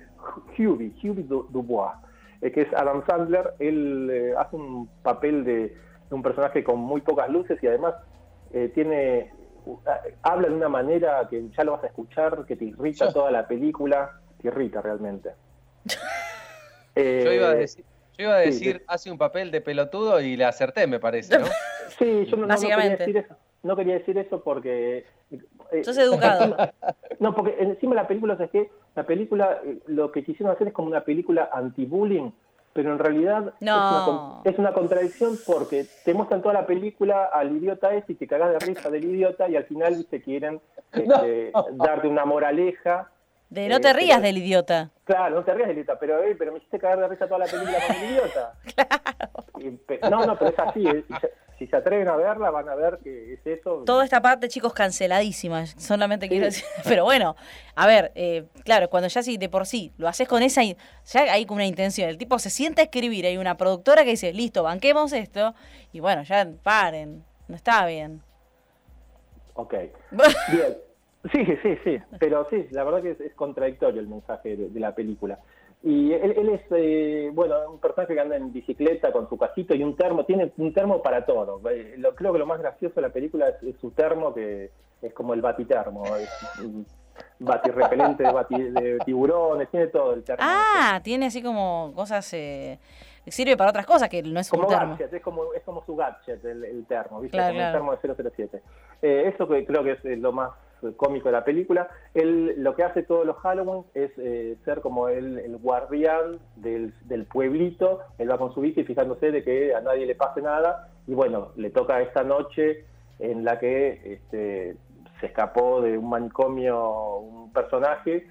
Hubie, 0.57 0.93
Hubie 1.01 1.23
Dubois 1.23 1.93
eh, 2.43 2.51
que 2.51 2.61
es 2.61 2.73
Adam 2.73 3.05
Sandler. 3.07 3.53
Él 3.59 4.09
eh, 4.11 4.33
hace 4.37 4.57
un 4.57 4.89
papel 5.01 5.45
de, 5.45 5.77
un 6.11 6.21
personaje 6.21 6.63
con 6.63 6.77
muy 6.77 7.01
pocas 7.01 7.29
luces 7.29 7.57
y 7.63 7.67
además 7.67 7.95
eh, 8.51 8.69
tiene 8.75 9.31
habla 10.21 10.49
de 10.49 10.55
una 10.55 10.67
manera 10.67 11.25
que 11.29 11.49
ya 11.57 11.63
lo 11.63 11.71
vas 11.71 11.85
a 11.85 11.87
escuchar, 11.87 12.45
que 12.45 12.57
te 12.57 12.65
irrita 12.65 13.13
toda 13.13 13.31
la 13.31 13.47
película, 13.47 14.19
te 14.41 14.49
irrita 14.49 14.81
realmente. 14.81 15.31
yo 16.95 17.31
iba 17.33 17.47
a 17.47 17.55
decir, 17.55 17.85
yo 18.23 18.29
iba 18.29 18.37
a 18.37 18.41
decir 18.41 18.83
hace 18.87 19.11
un 19.11 19.17
papel 19.17 19.51
de 19.51 19.61
pelotudo 19.61 20.21
y 20.21 20.35
le 20.35 20.45
acerté, 20.45 20.87
me 20.87 20.99
parece, 20.99 21.37
¿no? 21.37 21.45
Sí, 21.99 22.25
yo 22.25 22.37
no, 22.37 22.47
no, 22.47 22.55
quería 22.55 22.89
decir 22.89 23.17
eso. 23.17 23.35
No 23.61 23.75
quería 23.75 23.93
decir 23.93 24.17
eso 24.17 24.43
porque... 24.43 25.05
Sos 25.83 25.97
educado. 25.97 26.55
no, 27.19 27.35
porque 27.35 27.55
encima 27.59 27.93
la 27.95 28.07
película, 28.07 28.35
es 28.39 28.49
que 28.49 28.71
la 28.95 29.03
película, 29.03 29.59
eh, 29.63 29.79
lo 29.87 30.11
que 30.11 30.23
quisieron 30.23 30.53
hacer 30.55 30.67
es 30.67 30.73
como 30.73 30.87
una 30.87 31.03
película 31.03 31.49
anti-bullying, 31.53 32.31
pero 32.73 32.91
en 32.91 32.99
realidad 32.99 33.53
es, 34.43 34.57
una, 34.57 34.73
contradicción 34.73 35.37
porque 35.45 35.85
te 36.03 36.13
muestran 36.13 36.41
toda 36.41 36.55
la 36.55 36.65
película 36.65 37.25
al 37.25 37.55
idiota 37.55 37.93
ese 37.93 38.13
y 38.13 38.15
te 38.15 38.27
cagas 38.27 38.51
de 38.51 38.59
risa 38.59 38.89
del 38.89 39.05
idiota 39.05 39.47
y 39.47 39.55
al 39.55 39.65
final 39.65 40.05
te 40.09 40.21
quieren 40.21 40.59
este, 40.91 41.51
darte 41.73 42.07
una 42.07 42.25
moraleja. 42.25 43.11
De 43.53 43.69
no 43.69 43.79
te 43.79 43.89
este, 43.89 43.99
rías 43.99 44.21
del 44.21 44.37
idiota. 44.37 44.91
Claro, 45.03 45.35
no 45.35 45.43
te 45.43 45.53
rías 45.53 45.67
del 45.67 45.77
idiota, 45.77 45.99
pero, 45.99 46.19
pero 46.37 46.51
me 46.51 46.57
hiciste 46.57 46.79
cagar 46.79 46.99
de 46.99 47.07
risa 47.07 47.27
toda 47.27 47.39
la 47.39 47.45
película 47.45 47.77
con 47.87 47.95
el 47.95 48.11
idiota. 48.11 48.53
Claro. 49.93 50.09
no, 50.09 50.25
no, 50.25 50.37
pero 50.37 50.51
es 50.51 50.59
así 50.59 50.85
si 51.63 51.67
se 51.67 51.75
atreven 51.75 52.07
a 52.07 52.15
verla, 52.15 52.49
van 52.51 52.67
a 52.67 52.75
ver 52.75 52.99
que 53.03 53.33
es 53.33 53.39
eso. 53.45 53.83
Toda 53.85 54.03
esta 54.03 54.21
parte, 54.21 54.49
chicos, 54.49 54.73
canceladísima. 54.73 55.65
Solamente 55.65 56.27
quiero 56.27 56.45
decir. 56.45 56.65
Pero 56.83 57.05
bueno, 57.05 57.35
a 57.75 57.87
ver, 57.87 58.11
eh, 58.15 58.45
claro, 58.65 58.89
cuando 58.89 59.07
ya 59.07 59.23
sí 59.23 59.37
de 59.37 59.49
por 59.49 59.65
sí 59.65 59.93
lo 59.97 60.07
haces 60.07 60.27
con 60.27 60.43
esa. 60.43 60.61
Ya 60.63 61.21
hay 61.31 61.45
como 61.45 61.57
una 61.57 61.65
intención. 61.65 62.09
El 62.09 62.17
tipo 62.17 62.39
se 62.39 62.49
siente 62.49 62.81
a 62.81 62.85
escribir. 62.85 63.25
Hay 63.25 63.37
una 63.37 63.55
productora 63.55 64.03
que 64.03 64.11
dice, 64.11 64.33
listo, 64.33 64.63
banquemos 64.63 65.13
esto. 65.13 65.53
Y 65.91 65.99
bueno, 65.99 66.23
ya 66.23 66.47
paren. 66.63 67.23
No 67.47 67.55
está 67.55 67.85
bien. 67.85 68.21
Ok. 69.53 69.73
bien. 70.11 70.77
Sí, 71.31 71.45
sí, 71.61 71.77
sí. 71.83 71.97
Pero 72.19 72.47
sí, 72.49 72.67
la 72.71 72.83
verdad 72.83 73.01
que 73.01 73.11
es, 73.11 73.33
contradictorio 73.35 74.01
el 74.01 74.07
mensaje 74.07 74.57
de 74.57 74.79
la 74.79 74.93
película. 74.93 75.39
Y 75.85 76.13
él, 76.13 76.49
es, 76.49 76.61
eh, 76.71 77.29
bueno, 77.33 77.55
un 77.69 77.79
personaje 77.79 78.13
que 78.13 78.19
anda 78.21 78.37
en 78.37 78.53
bicicleta 78.53 79.11
con 79.11 79.27
su 79.27 79.37
casito 79.37 79.75
y 79.75 79.83
un 79.83 79.97
termo, 79.97 80.23
tiene 80.23 80.53
un 80.57 80.73
termo 80.73 81.01
para 81.01 81.25
todo. 81.25 81.61
Eh, 81.69 81.95
lo, 81.97 82.15
creo 82.15 82.31
que 82.31 82.39
lo 82.39 82.45
más 82.45 82.59
gracioso 82.59 82.95
de 82.95 83.01
la 83.01 83.09
película 83.09 83.49
es, 83.49 83.75
su 83.81 83.91
termo, 83.91 84.33
que 84.33 84.71
es 85.01 85.13
como 85.13 85.33
el 85.33 85.41
batitermo, 85.41 86.05
es 86.15 86.29
batirrepelente 87.39 88.23
de, 88.23 88.71
de 88.71 88.97
tiburones, 88.99 89.69
tiene 89.71 89.87
todo 89.87 90.13
el 90.13 90.23
termo. 90.23 90.41
Ah, 90.41 91.01
tiene 91.03 91.25
así 91.25 91.43
como 91.43 91.91
cosas... 91.93 92.33
Eh, 92.33 92.79
sirve 93.27 93.57
para 93.57 93.71
otras 93.71 93.85
cosas, 93.85 94.07
que 94.07 94.23
no 94.23 94.39
es 94.39 94.49
como 94.49 94.63
un 94.63 94.69
termo. 94.69 94.97
es 94.99 95.21
como, 95.21 95.53
es 95.53 95.63
como 95.63 95.83
su 95.85 95.97
gadget, 95.97 96.45
el, 96.45 96.85
termo, 96.87 97.19
¿viste? 97.19 97.37
como 97.37 97.49
el 97.49 97.71
termo 97.71 97.95
de 97.95 98.31
007. 98.31 98.61
eso 99.01 99.47
que 99.49 99.65
creo 99.65 99.83
que 99.83 99.91
es 99.91 100.19
lo 100.19 100.31
más 100.31 100.51
cómico 100.95 101.29
de 101.29 101.33
la 101.33 101.43
película. 101.43 101.87
Él 102.13 102.55
lo 102.57 102.75
que 102.75 102.83
hace 102.83 103.03
todos 103.03 103.25
los 103.25 103.37
Halloween 103.37 103.83
es 103.93 104.11
eh, 104.17 104.57
ser 104.65 104.81
como 104.81 105.09
el, 105.09 105.57
guardián 105.57 106.39
del, 106.55 106.93
del, 107.05 107.25
pueblito. 107.25 108.01
Él 108.17 108.29
va 108.29 108.37
con 108.37 108.53
su 108.53 108.61
bici 108.61 108.83
fijándose 108.83 109.31
de 109.31 109.43
que 109.43 109.73
a 109.73 109.81
nadie 109.81 110.05
le 110.05 110.15
pase 110.15 110.41
nada. 110.41 110.89
Y 111.07 111.13
bueno, 111.13 111.51
le 111.55 111.69
toca 111.69 112.01
esta 112.01 112.23
noche 112.23 112.85
en 113.19 113.43
la 113.43 113.59
que 113.59 114.13
este, 114.13 114.75
se 115.19 115.25
escapó 115.25 115.81
de 115.81 115.97
un 115.97 116.09
manicomio 116.09 117.17
un 117.17 117.53
personaje. 117.53 118.27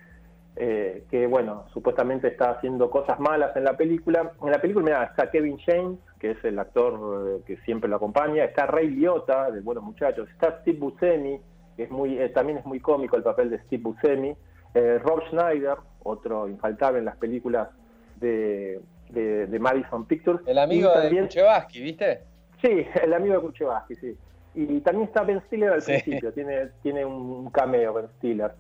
Eh, 0.55 1.05
que 1.11 1.27
bueno, 1.27 1.65
supuestamente 1.73 2.29
está 2.29 2.51
haciendo 2.51 2.91
cosas 2.91 3.19
malas 3.19 3.57
en 3.57 3.65
la 3.65 3.77
película. 3.77 4.33
En 4.43 4.51
la 4.51 4.61
película, 4.61 4.85
mira, 4.85 5.05
está 5.05 5.31
Kevin 5.31 5.59
James, 5.59 5.99
que 6.19 6.33
es 6.33 6.45
el 6.45 6.59
actor 6.59 7.41
eh, 7.41 7.43
que 7.47 7.57
siempre 7.65 7.89
lo 7.89 7.97
acompaña, 7.97 8.45
está 8.45 8.67
Ray 8.67 8.89
Liotta, 8.89 9.51
de 9.51 9.61
Buenos 9.61 9.85
Muchachos, 9.85 10.29
está 10.31 10.61
Steve 10.61 10.79
Buscemi, 10.79 11.41
es 11.83 11.91
muy, 11.91 12.19
eh, 12.19 12.29
también 12.31 12.59
es 12.59 12.67
muy 12.67 12.81
cómico 12.81 13.17
el 13.17 13.23
papel 13.23 13.51
de 13.51 13.59
Steve 13.61 13.83
Buscemi. 13.83 14.35
Eh, 14.75 14.99
Rob 15.03 15.23
Schneider, 15.29 15.77
otro 16.03 16.49
infaltable 16.49 16.99
en 17.01 17.05
las 17.05 17.17
películas 17.17 17.69
de, 18.17 18.81
de, 19.11 19.59
Madison 19.59 20.07
Pictures. 20.07 20.41
El 20.47 20.59
amigo 20.59 20.91
de 20.91 21.21
Kuchevaski, 21.23 21.83
¿viste? 21.83 22.21
Sí, 22.61 22.87
el 23.03 23.13
amigo 23.13 23.35
de 23.35 23.41
Kuchevaski, 23.41 23.95
sí. 23.97 24.17
Y 24.55 24.81
también 24.81 25.09
está 25.09 25.23
Ben 25.23 25.41
Stiller 25.47 25.73
al 25.73 25.83
principio, 25.83 26.33
tiene, 26.33 26.69
tiene 26.83 27.05
un 27.05 27.51
cameo 27.51 27.95
Ben 27.95 28.09
Stiller. 28.19 28.53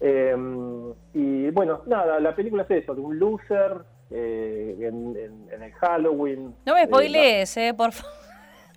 Em, 0.00 0.92
y 1.12 1.50
bueno, 1.50 1.82
nada, 1.86 2.18
la 2.20 2.34
película 2.34 2.62
es 2.62 2.70
eso, 2.70 2.94
de 2.94 3.00
un 3.00 3.18
loser 3.18 3.82
eh, 4.10 4.76
en, 4.80 5.16
en, 5.52 5.62
el 5.62 5.72
Halloween. 5.72 6.54
No 6.64 6.74
me 6.74 6.84
spoilees, 6.86 7.56
eh, 7.56 7.74
por 7.76 7.92
favor. 7.92 8.19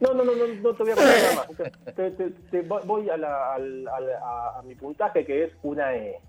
No, 0.03 0.13
no, 0.13 0.25
no, 0.25 0.35
no, 0.35 0.47
no 0.47 0.73
te 0.73 0.83
voy 0.83 0.91
a 0.91 0.95
contar 0.95 1.15
nada 1.17 1.35
más. 1.35 1.95
Te, 1.95 2.11
te, 2.11 2.61
voy 2.61 3.09
a, 3.09 3.15
la, 3.15 3.53
a, 3.53 4.59
a, 4.59 4.61
mi 4.63 4.75
puntaje 4.75 5.25
que 5.25 5.45
es 5.45 5.51
una 5.63 5.95
E. 5.95 6.19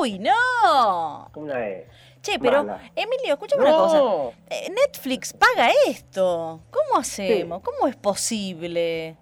¡Uy, 0.00 0.18
no! 0.18 1.30
Una 1.36 1.68
E. 1.68 1.86
Che, 2.20 2.40
pero 2.40 2.66
Emilio, 2.96 3.34
escúchame 3.34 3.62
una 3.62 3.72
cosa. 3.72 4.36
Eh, 4.50 4.68
Netflix 4.70 5.32
paga 5.32 5.70
esto. 5.86 6.60
¿Cómo 6.70 6.98
hacemos? 6.98 7.62
¿Cómo 7.62 7.86
es 7.86 7.94
posible? 7.94 9.16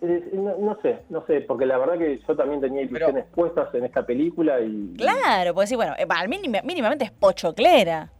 No, 0.00 0.78
sé, 0.80 1.00
no 1.08 1.26
sé, 1.26 1.40
porque 1.40 1.66
la 1.66 1.78
verdad 1.78 1.98
que 1.98 2.20
yo 2.26 2.36
también 2.36 2.60
tenía 2.60 2.82
ilusiones 2.82 3.24
puestas 3.34 3.74
en 3.74 3.84
esta 3.84 4.06
película 4.06 4.60
y... 4.60 4.94
Claro, 4.96 5.52
pues 5.54 5.68
sí, 5.68 5.74
bueno, 5.74 5.94
eh, 5.98 6.06
mínimamente 6.62 7.04
es 7.04 7.10
pochoclera. 7.10 8.12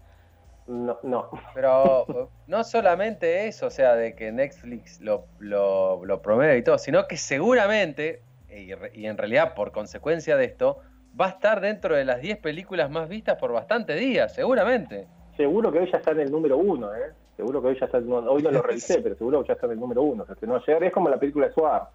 No, 0.68 0.98
no. 1.02 1.30
Pero 1.54 2.30
no 2.46 2.62
solamente 2.62 3.48
eso, 3.48 3.66
o 3.66 3.70
sea, 3.70 3.96
de 3.96 4.14
que 4.14 4.30
Netflix 4.30 5.00
lo, 5.00 5.24
lo, 5.38 6.04
lo 6.04 6.22
promueve 6.22 6.58
y 6.58 6.62
todo, 6.62 6.78
sino 6.78 7.08
que 7.08 7.16
seguramente, 7.16 8.22
y, 8.50 9.06
en 9.06 9.16
realidad 9.16 9.54
por 9.54 9.72
consecuencia 9.72 10.36
de 10.36 10.44
esto, 10.44 10.78
va 11.18 11.26
a 11.26 11.30
estar 11.30 11.60
dentro 11.60 11.96
de 11.96 12.04
las 12.04 12.20
10 12.20 12.38
películas 12.38 12.90
más 12.90 13.08
vistas 13.08 13.36
por 13.38 13.52
bastante 13.52 13.94
días, 13.94 14.34
seguramente. 14.34 15.08
Seguro 15.36 15.72
que 15.72 15.78
hoy 15.80 15.90
ya 15.90 15.98
está 15.98 16.10
en 16.12 16.20
el 16.20 16.30
número 16.30 16.58
uno, 16.58 16.94
¿eh? 16.94 17.12
Seguro 17.36 17.62
que 17.62 17.68
hoy 17.68 17.78
ya 17.80 17.86
está, 17.86 17.98
en, 17.98 18.12
hoy 18.12 18.42
no 18.42 18.50
lo 18.50 18.60
revisé, 18.60 19.00
pero 19.02 19.16
seguro 19.16 19.42
que 19.42 19.48
ya 19.48 19.54
está 19.54 19.66
en 19.66 19.72
el 19.72 19.80
número 19.80 20.02
uno. 20.02 20.24
O 20.24 20.26
sea, 20.26 20.36
no 20.42 20.58
llegar 20.58 20.84
es 20.84 20.92
como 20.92 21.08
la 21.08 21.18
película 21.18 21.46
de 21.48 21.54
Suar. 21.54 21.88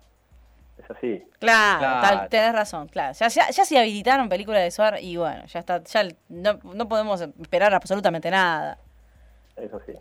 Es 0.83 0.91
así. 0.91 1.23
Claro, 1.39 2.27
tenés 2.29 2.53
razón, 2.53 2.87
claro. 2.87 3.13
Ya, 3.13 3.27
ya, 3.27 3.51
se 3.51 3.77
habilitaron 3.77 4.29
películas 4.29 4.63
de 4.63 4.71
Suar 4.71 4.99
y 5.01 5.17
bueno, 5.17 5.45
ya 5.45 5.59
está, 5.59 5.83
ya 5.83 6.07
no, 6.29 6.59
no 6.63 6.87
podemos 6.87 7.21
esperar 7.21 7.73
absolutamente 7.73 8.29
nada. 8.29 8.77
Eso 9.55 9.79
sí. 9.85 9.93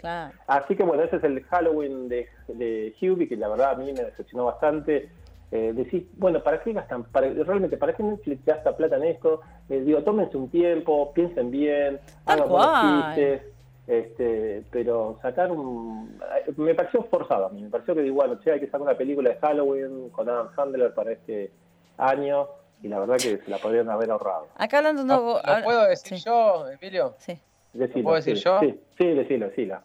Así 0.46 0.76
que 0.76 0.82
bueno, 0.82 1.02
ese 1.02 1.16
es 1.16 1.24
el 1.24 1.42
Halloween 1.44 2.08
de, 2.08 2.26
de 2.48 2.94
Hubie, 3.00 3.28
que 3.28 3.36
la 3.36 3.48
verdad 3.48 3.72
a 3.72 3.74
mí 3.74 3.92
me 3.92 4.04
decepcionó 4.04 4.46
bastante. 4.46 5.10
Eh, 5.50 5.74
decís, 5.74 6.04
bueno, 6.16 6.42
¿para 6.42 6.62
qué 6.62 6.72
gastan? 6.72 7.04
Para, 7.04 7.28
realmente, 7.28 7.76
¿para 7.76 7.94
qué 7.94 8.02
Netflix 8.02 8.42
gasta 8.46 8.74
plata 8.74 8.96
en 8.96 9.04
esto? 9.04 9.42
Eh, 9.68 9.80
digo, 9.80 10.02
tómense 10.02 10.38
un 10.38 10.48
tiempo, 10.48 11.12
piensen 11.12 11.50
bien, 11.50 12.00
hagan 12.24 12.48
buenos 12.48 13.04
chistes. 13.04 13.42
Este, 13.86 14.62
pero 14.70 15.18
sacar 15.22 15.50
un. 15.50 16.20
Me 16.56 16.74
pareció 16.74 17.02
forzado 17.04 17.46
a 17.46 17.48
mí. 17.50 17.62
Me 17.62 17.70
pareció 17.70 17.94
que, 17.94 18.08
bueno, 18.10 18.38
che, 18.40 18.52
hay 18.52 18.60
que 18.60 18.66
sacar 18.66 18.82
una 18.82 18.96
película 18.96 19.30
de 19.30 19.36
Halloween 19.36 20.10
con 20.10 20.28
Adam 20.28 20.54
Sandler 20.54 20.94
para 20.94 21.12
este 21.12 21.50
año. 21.96 22.48
Y 22.82 22.88
la 22.88 22.98
verdad 22.98 23.16
que 23.16 23.38
se 23.38 23.50
la 23.50 23.58
podrían 23.58 23.88
haber 23.90 24.10
ahorrado. 24.10 24.48
Acá 24.56 24.78
hablando. 24.78 25.04
No, 25.04 25.40
¿Lo, 25.44 25.64
puedo 25.64 25.84
decir 25.88 26.18
yo, 26.18 26.68
Emilio? 26.68 27.14
Sí. 27.18 27.38
¿Lo 27.74 27.88
¿Puedo 27.88 28.16
decir 28.16 28.36
yo? 28.36 28.60
Sí, 28.60 28.80
sí, 28.98 29.06
decilo, 29.06 29.48
decilo. 29.48 29.80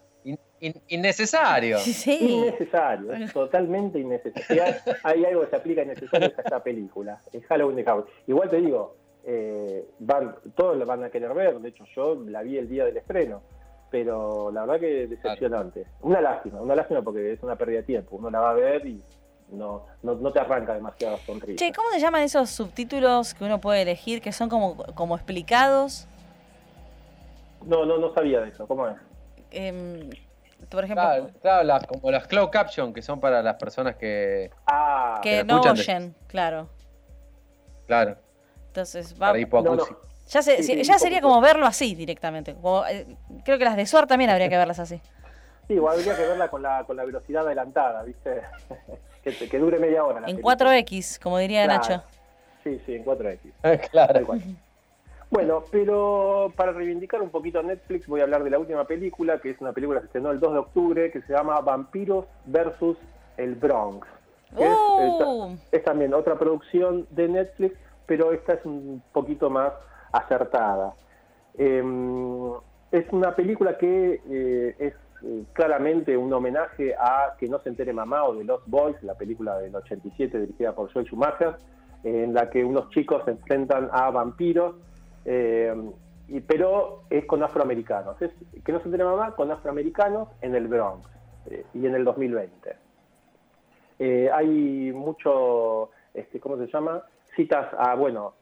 innecesario. 0.90 1.78
Sí. 1.80 2.18
Innecesario, 2.20 3.14
es 3.14 3.32
totalmente 3.32 4.00
innecesario. 4.00 4.64
Hay, 5.04 5.26
algo 5.26 5.42
que 5.42 5.48
se 5.48 5.56
aplica 5.56 5.84
innecesario 5.84 6.34
a 6.38 6.42
esta 6.42 6.62
película, 6.62 7.22
es 7.32 7.46
Halloween 7.46 7.78
de 7.78 7.84
Halloween. 7.84 8.10
Igual 8.28 8.50
te 8.50 8.58
digo, 8.58 8.96
eh, 9.26 9.86
van, 10.00 10.36
todos 10.56 10.76
lo 10.76 10.86
van 10.86 11.04
a 11.04 11.10
querer 11.10 11.34
ver, 11.34 11.60
de 11.60 11.70
hecho 11.70 11.86
yo 11.96 12.16
la 12.28 12.42
vi 12.42 12.58
el 12.58 12.68
día 12.68 12.84
del 12.86 12.98
estreno, 12.98 13.42
pero 13.90 14.52
la 14.52 14.62
verdad 14.62 14.80
que 14.80 15.08
decepcionante. 15.08 15.86
Una 16.02 16.22
lástima, 16.22 16.62
una 16.62 16.76
lástima 16.76 17.02
porque 17.02 17.34
es 17.34 17.44
una 17.44 17.56
pérdida 17.56 17.78
de 17.78 17.84
tiempo, 17.84 18.16
uno 18.18 18.30
la 18.30 18.40
va 18.40 18.52
a 18.52 18.54
ver 18.54 18.86
y 18.86 19.02
no, 19.50 19.86
no, 20.04 20.32
te 20.32 20.40
arranca 20.40 20.74
demasiado 20.74 21.18
sonrisa. 21.18 21.58
Che, 21.58 21.74
¿cómo 21.74 21.90
se 21.92 22.00
llaman 22.00 22.24
esos 22.24 22.50
subtítulos 22.50 23.34
que 23.34 23.46
uno 23.46 23.60
puede 23.60 23.82
elegir 23.82 24.22
que 24.22 24.32
son 24.32 24.50
como, 24.50 24.78
como 24.94 25.16
explicados? 25.16 26.08
No, 27.66 27.86
no, 27.86 27.98
no 27.98 28.14
sabía 28.14 28.42
de 28.42 28.50
eso, 28.50 28.68
¿cómo 28.68 28.88
es? 28.88 28.98
Em, 29.52 30.10
por 30.70 30.84
ejemplo, 30.84 31.30
claro, 31.42 31.88
como 31.88 32.12
las 32.12 32.28
cloud 32.28 32.50
caption 32.50 32.94
que 32.94 33.02
son 33.02 33.20
para 33.20 33.42
las 33.42 33.56
personas 33.56 33.96
que, 33.96 34.52
ah, 34.66 35.20
que, 35.24 35.44
no 35.44 35.62
oyen, 35.62 36.14
claro. 36.28 36.70
Claro. 37.86 38.18
Entonces, 38.68 39.16
va. 39.20 39.34
Ya, 40.28 40.42
ya 40.42 41.00
sería 41.00 41.22
como 41.22 41.40
verlo 41.42 41.66
así 41.66 41.96
directamente. 41.96 42.56
Eh, 42.90 43.16
creo 43.46 43.58
que 43.58 43.66
las 43.66 43.78
de 43.78 43.86
SOAR 43.86 44.08
también 44.08 44.30
habría 44.30 44.50
que 44.50 44.58
verlas 44.58 44.80
así. 44.80 45.02
Sí, 45.68 45.74
igual 45.74 45.98
habría 45.98 46.16
que 46.16 46.22
verla 46.24 46.50
con 46.50 46.62
la, 46.62 46.84
con 46.84 46.98
la 46.98 47.06
velocidad 47.06 47.46
adelantada, 47.46 48.04
¿viste? 48.04 48.42
que, 49.24 49.60
dure 49.60 49.80
media 49.80 50.04
hora. 50.04 50.24
en 50.28 50.42
4X, 50.42 51.20
como 51.22 51.38
diría 51.38 51.66
Nacho. 51.68 52.04
Sí, 52.64 52.82
sí, 52.86 52.96
en 52.96 53.06
4X. 53.06 53.90
claro. 53.92 54.26
Bueno, 55.30 55.64
pero 55.72 56.54
para 56.56 56.72
reivindicar 56.72 57.22
un 57.22 57.30
poquito 57.30 57.60
a 57.60 57.64
Netflix 57.64 58.08
voy 58.08 58.22
a 58.22 58.24
hablar 58.24 58.44
de 58.44 58.50
la 58.50 58.60
última 58.60 58.86
película, 58.86 59.40
que 59.40 59.50
es 59.50 59.60
una 59.60 59.74
película 59.74 60.00
que 60.00 60.04
se 60.04 60.08
estrenó 60.08 60.32
el 60.32 60.40
2 60.40 60.54
de 60.54 60.60
octubre, 60.60 61.12
que 61.12 61.22
se 61.22 61.34
llama 61.34 61.60
Vampiros 61.60 62.26
versus 62.46 62.98
el 63.36 63.56
Bronx. 63.56 64.08
Uh. 64.56 65.58
Es, 65.72 65.84
también 65.84 66.14
otra 66.14 66.40
producción 66.40 67.06
de 67.12 67.28
Netflix, 67.28 67.76
pero 68.06 68.32
esta 68.32 68.54
es 68.54 68.66
un 68.66 69.04
poquito 69.12 69.50
más 69.50 69.74
acertada. 70.12 70.94
Em, 71.58 72.52
es 72.92 73.12
una 73.12 73.36
película 73.36 73.78
que 73.78 74.22
eh, 74.30 74.76
es 74.80 74.94
eh, 75.24 75.44
claramente 75.54 76.16
un 76.16 76.32
homenaje 76.32 76.94
a 76.94 77.36
Que 77.40 77.48
no 77.48 77.60
se 77.60 77.70
entere 77.70 77.92
mamá 77.92 78.24
o 78.26 78.36
de 78.36 78.44
Lost 78.44 78.68
Boys, 78.68 79.02
la 79.04 79.16
película 79.16 79.58
del 79.58 79.76
87 79.76 80.40
dirigida 80.40 80.74
por 80.74 80.92
Joel 80.94 81.08
Schumacher, 81.08 81.56
en 82.04 82.34
la 82.34 82.50
que 82.50 82.64
unos 82.64 82.90
chicos 82.92 83.24
se 83.26 83.32
enfrentan 83.32 83.90
a 83.92 84.12
vampiros 84.12 84.76
y, 86.28 86.42
pero 86.42 87.04
es 87.10 87.26
con 87.26 87.42
afroamericanos. 87.44 88.18
Que 88.18 88.72
no 88.72 88.80
se 88.80 88.90
tiene 88.90 89.04
mamá 89.04 89.36
con 89.36 89.52
afroamericanos 89.52 90.30
en 90.42 90.56
el 90.56 90.68
Bronx 90.68 91.10
eh, 91.50 91.66
y 91.74 91.86
en 91.86 91.96
el 91.96 92.04
2020. 92.04 92.76
Eh, 94.00 94.30
hay 94.32 94.92
mucho, 94.94 95.90
este, 96.14 96.40
¿cómo 96.40 96.58
se 96.58 96.68
llama? 96.68 97.04
Citas 97.36 97.68
a, 97.78 97.96
bueno, 97.96 98.34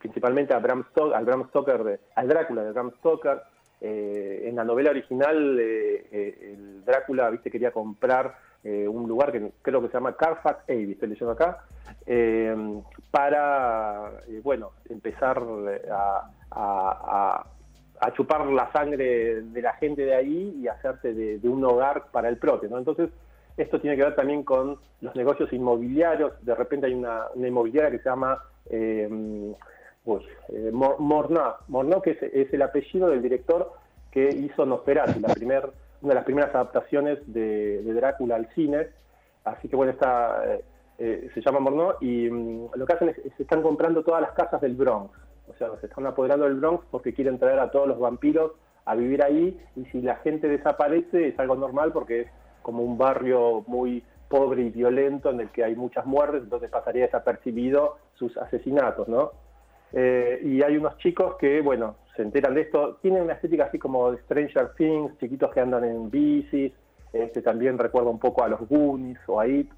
principalmente 0.00 0.54
a 0.54 0.58
Bram 0.58 0.84
Stoker, 0.90 1.14
al 1.14 1.24
Bram 1.24 1.48
Stoker, 1.48 2.00
al 2.16 2.28
Drácula 2.28 2.64
de 2.64 2.72
Bram 2.72 2.90
Stoker. 2.98 3.42
en 3.80 4.56
la 4.56 4.64
novela 4.64 4.90
original, 4.90 5.58
el 5.60 6.84
Drácula, 6.84 7.30
viste, 7.30 7.50
quería 7.50 7.70
comprar 7.70 8.34
eh, 8.62 8.86
un 8.86 9.08
lugar 9.08 9.32
que 9.32 9.52
creo 9.62 9.80
que 9.80 9.88
se 9.88 9.94
llama 9.94 10.16
Carfax 10.16 10.64
Abbey, 10.68 10.92
estoy 10.92 11.08
leyendo 11.08 11.32
acá, 11.32 11.64
eh, 12.06 12.54
para, 13.10 14.10
eh, 14.28 14.40
bueno, 14.42 14.72
empezar 14.88 15.42
a, 16.50 17.46
chupar 18.14 18.46
la 18.46 18.70
sangre 18.72 19.42
de 19.42 19.62
la 19.62 19.74
gente 19.74 20.02
de 20.02 20.14
ahí 20.14 20.58
y 20.60 20.68
hacerse 20.68 21.12
de, 21.12 21.48
un 21.48 21.64
hogar 21.64 22.06
para 22.10 22.28
el 22.28 22.38
propio, 22.38 22.68
¿no? 22.68 22.78
Entonces, 22.78 23.10
esto 23.56 23.80
tiene 23.80 23.96
que 23.96 24.02
ver 24.02 24.16
también 24.16 24.42
con 24.42 24.78
los 25.00 25.14
negocios 25.14 25.52
inmobiliarios. 25.52 26.32
De 26.44 26.54
repente 26.54 26.86
hay 26.86 26.94
una, 26.94 27.26
inmobiliaria 27.36 27.90
que 27.90 27.98
se 27.98 28.08
llama 28.08 28.42
eh, 28.70 29.54
pues, 30.04 30.24
Morná, 30.72 31.56
que 32.02 32.10
es, 32.10 32.52
el 32.52 32.62
apellido 32.62 33.08
del 33.08 33.22
director 33.22 33.72
que 34.10 34.28
hizo 34.28 34.66
Nosferatu, 34.66 35.20
la 35.20 35.34
primera 35.34 35.70
una 36.02 36.10
de 36.10 36.14
las 36.14 36.24
primeras 36.24 36.54
adaptaciones 36.54 37.18
de, 37.26 37.82
Drácula 37.82 38.36
al 38.36 38.48
cine. 38.54 38.88
Así 39.44 39.68
que 39.68 39.76
bueno, 39.76 39.92
está, 39.92 40.42
eh, 40.46 40.64
eh, 40.98 41.30
se 41.34 41.40
llama 41.40 41.60
Morneau 41.60 41.94
y 42.00 42.30
mm, 42.30 42.70
lo 42.74 42.86
que 42.86 42.92
hacen 42.92 43.08
es, 43.10 43.16
se 43.36 43.42
están 43.42 43.62
comprando 43.62 44.02
todas 44.02 44.22
las 44.22 44.32
casas 44.32 44.60
del 44.60 44.74
Bronx. 44.74 45.12
O 45.48 45.54
sea, 45.54 45.68
se 45.80 45.86
están 45.86 46.06
apoderando 46.06 46.44
del 46.44 46.54
Bronx 46.54 46.84
porque 46.90 47.12
quieren 47.12 47.38
traer 47.38 47.58
a 47.58 47.70
todos 47.70 47.88
los 47.88 47.98
vampiros 47.98 48.52
a 48.84 48.94
vivir 48.94 49.22
ahí 49.22 49.60
y 49.76 49.84
si 49.86 50.00
la 50.00 50.16
gente 50.16 50.48
desaparece 50.48 51.28
es 51.28 51.38
algo 51.38 51.54
normal 51.54 51.92
porque 51.92 52.22
es 52.22 52.28
como 52.62 52.82
un 52.82 52.96
barrio 52.96 53.64
muy 53.66 54.02
pobre 54.28 54.62
y 54.62 54.70
violento 54.70 55.30
en 55.30 55.40
el 55.40 55.50
que 55.50 55.64
hay 55.64 55.74
muchas 55.74 56.06
muertes, 56.06 56.42
entonces 56.44 56.70
pasaría 56.70 57.04
desapercibido 57.04 57.96
sus 58.14 58.36
asesinatos, 58.36 59.08
¿no? 59.08 59.32
Eh, 59.92 60.40
y 60.44 60.62
hay 60.62 60.76
unos 60.76 60.96
chicos 60.98 61.36
que, 61.38 61.60
bueno, 61.60 61.96
se 62.16 62.22
enteran 62.22 62.54
de 62.54 62.62
esto. 62.62 62.98
Tienen 63.02 63.22
una 63.22 63.34
estética 63.34 63.64
así 63.64 63.78
como 63.78 64.12
de 64.12 64.18
Stranger 64.22 64.74
Things, 64.76 65.18
chiquitos 65.18 65.52
que 65.52 65.60
andan 65.60 65.84
en 65.84 66.10
bicis. 66.10 66.72
Este, 67.12 67.42
también 67.42 67.78
recuerda 67.78 68.10
un 68.10 68.20
poco 68.20 68.44
a 68.44 68.48
los 68.48 68.60
Goonies 68.68 69.18
o 69.26 69.40
a 69.40 69.48
It. 69.48 69.70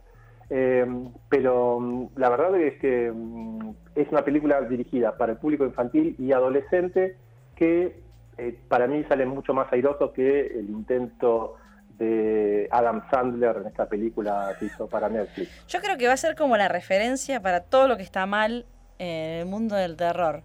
Eh, 0.51 0.87
pero 1.31 1.81
mm, 1.81 2.09
la 2.16 2.29
verdad 2.29 2.55
es 2.61 2.79
que 2.79 3.11
mm, 3.11 3.70
es 3.94 4.09
una 4.11 4.22
película 4.22 4.61
dirigida 4.61 5.16
para 5.16 5.33
el 5.33 5.38
público 5.38 5.64
infantil 5.64 6.14
y 6.18 6.33
adolescente 6.33 7.16
que 7.57 8.03
eh, 8.38 8.59
para 8.68 8.87
mí 8.87 9.05
sale 9.05 9.25
mucho 9.25 9.55
más 9.55 9.72
airoso 9.72 10.12
que 10.12 10.46
el 10.46 10.68
intento 10.68 11.57
de 11.98 12.68
Adam 12.70 13.03
Sandler 13.11 13.59
en 13.59 13.66
esta 13.66 13.88
película 13.88 14.55
que 14.59 14.66
hizo 14.66 14.88
para 14.88 15.09
Netflix. 15.09 15.66
Yo 15.68 15.81
creo 15.81 15.96
que 15.96 16.07
va 16.07 16.14
a 16.14 16.16
ser 16.16 16.35
como 16.35 16.57
la 16.57 16.68
referencia 16.68 17.40
para 17.40 17.61
todo 17.61 17.88
lo 17.88 17.96
que 17.96 18.03
está 18.03 18.27
mal 18.27 18.66
en 19.03 19.41
el 19.41 19.47
mundo 19.47 19.75
del 19.75 19.97
terror. 19.97 20.43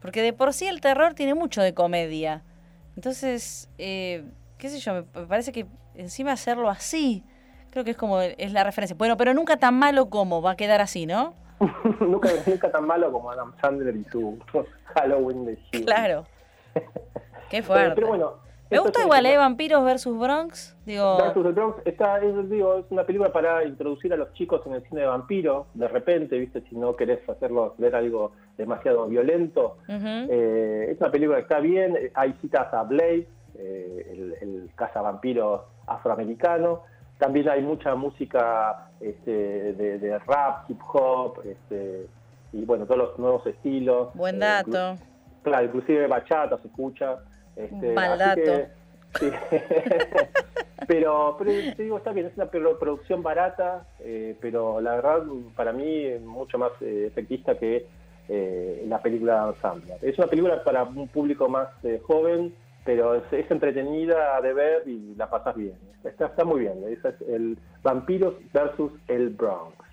Porque 0.00 0.22
de 0.22 0.32
por 0.32 0.52
sí 0.52 0.66
el 0.66 0.80
terror 0.80 1.14
tiene 1.14 1.34
mucho 1.34 1.62
de 1.62 1.74
comedia. 1.74 2.42
Entonces, 2.96 3.70
eh, 3.78 4.24
qué 4.58 4.68
sé 4.68 4.78
yo, 4.78 4.94
me 4.94 5.02
parece 5.02 5.52
que 5.52 5.66
encima 5.94 6.32
hacerlo 6.32 6.68
así, 6.68 7.24
creo 7.70 7.84
que 7.84 7.92
es 7.92 7.96
como 7.96 8.20
es 8.20 8.52
la 8.52 8.64
referencia. 8.64 8.96
Bueno, 8.96 9.16
pero 9.16 9.34
nunca 9.34 9.56
tan 9.56 9.74
malo 9.74 10.10
como, 10.10 10.42
va 10.42 10.52
a 10.52 10.56
quedar 10.56 10.80
así, 10.80 11.06
¿no? 11.06 11.34
nunca, 12.00 12.30
nunca 12.46 12.70
tan 12.70 12.86
malo 12.86 13.12
como 13.12 13.30
Adam 13.30 13.52
Sandler 13.60 13.96
y 13.96 14.04
su 14.04 14.38
Halloween 14.94 15.46
de 15.46 15.58
Claro. 15.84 16.26
Qué 17.50 17.62
fuerte. 17.62 17.94
pero 17.94 18.08
bueno, 18.08 18.34
me 18.70 18.78
gusta 18.78 19.02
igual, 19.02 19.26
¿eh? 19.26 19.36
Vampiros 19.36 19.84
versus 19.84 20.18
Bronx. 20.18 20.76
Digo... 20.86 21.18
Versus 21.18 21.46
el 21.46 21.52
Bronx 21.52 21.78
está, 21.84 22.18
es, 22.18 22.50
digo, 22.50 22.76
es 22.76 22.86
una 22.90 23.04
película 23.04 23.32
para 23.32 23.64
introducir 23.64 24.12
a 24.12 24.16
los 24.16 24.32
chicos 24.34 24.62
en 24.66 24.74
el 24.74 24.82
cine 24.88 25.02
de 25.02 25.06
vampiro, 25.06 25.66
de 25.74 25.88
repente, 25.88 26.38
¿viste? 26.38 26.62
Si 26.68 26.76
no 26.76 26.96
querés 26.96 27.28
hacerlos 27.28 27.76
ver 27.78 27.94
algo 27.94 28.32
demasiado 28.56 29.06
violento. 29.06 29.78
Eh, 29.88 30.88
es 30.90 31.00
una 31.00 31.10
película 31.10 31.36
que 31.36 31.42
está 31.42 31.60
bien. 31.60 31.96
Hay 32.14 32.32
citas 32.40 32.72
a 32.72 32.82
Blade, 32.84 33.26
eh, 33.56 34.06
el, 34.12 34.34
el 34.40 34.70
cazavampiros 34.74 35.62
afroamericano. 35.86 36.82
También 37.18 37.50
hay 37.50 37.60
mucha 37.60 37.94
música 37.94 38.90
este, 39.00 39.72
de, 39.74 40.18
rap, 40.20 40.70
hip 40.70 40.80
hop, 40.92 41.40
este, 41.44 42.06
y 42.52 42.64
bueno, 42.64 42.86
todos 42.86 42.98
los 42.98 43.18
nuevos 43.18 43.46
estilos. 43.46 44.08
Buen 44.14 44.36
eh, 44.36 44.38
dato. 44.38 44.96
claro, 45.42 45.66
inclusive 45.66 46.06
bachata 46.06 46.58
se 46.58 46.68
escucha. 46.68 47.18
Este, 47.64 47.92
Mal 47.92 48.18
pero, 50.86 51.36
pero 51.38 51.74
te 51.76 51.82
digo, 51.82 51.98
está 51.98 52.12
bien, 52.12 52.26
es 52.26 52.36
una 52.36 52.46
producción 52.46 53.22
barata, 53.22 53.86
eh, 53.98 54.36
pero 54.40 54.80
la 54.80 54.96
verdad 54.96 55.22
para 55.56 55.72
mí 55.72 56.04
es 56.04 56.22
mucho 56.22 56.58
más 56.58 56.70
eh, 56.80 57.06
efectista 57.08 57.58
que 57.58 57.86
eh, 58.28 58.84
la 58.86 59.02
película 59.02 59.52
Sandler. 59.60 59.98
Es 60.02 60.16
una 60.18 60.28
película 60.28 60.62
para 60.62 60.84
un 60.84 61.08
público 61.08 61.48
más 61.48 61.68
joven, 62.06 62.54
pero 62.84 63.16
es, 63.16 63.50
entretenida 63.50 64.40
de 64.40 64.52
ver 64.52 64.82
y 64.86 65.14
la 65.16 65.28
pasas 65.28 65.56
bien. 65.56 65.74
Está, 66.04 66.26
está 66.26 66.44
muy 66.44 66.60
bien. 66.60 66.84
es 66.88 67.04
el 67.28 67.58
Vampiros 67.82 68.34
versus 68.52 68.92
el 69.08 69.30
Bronx. 69.30 69.89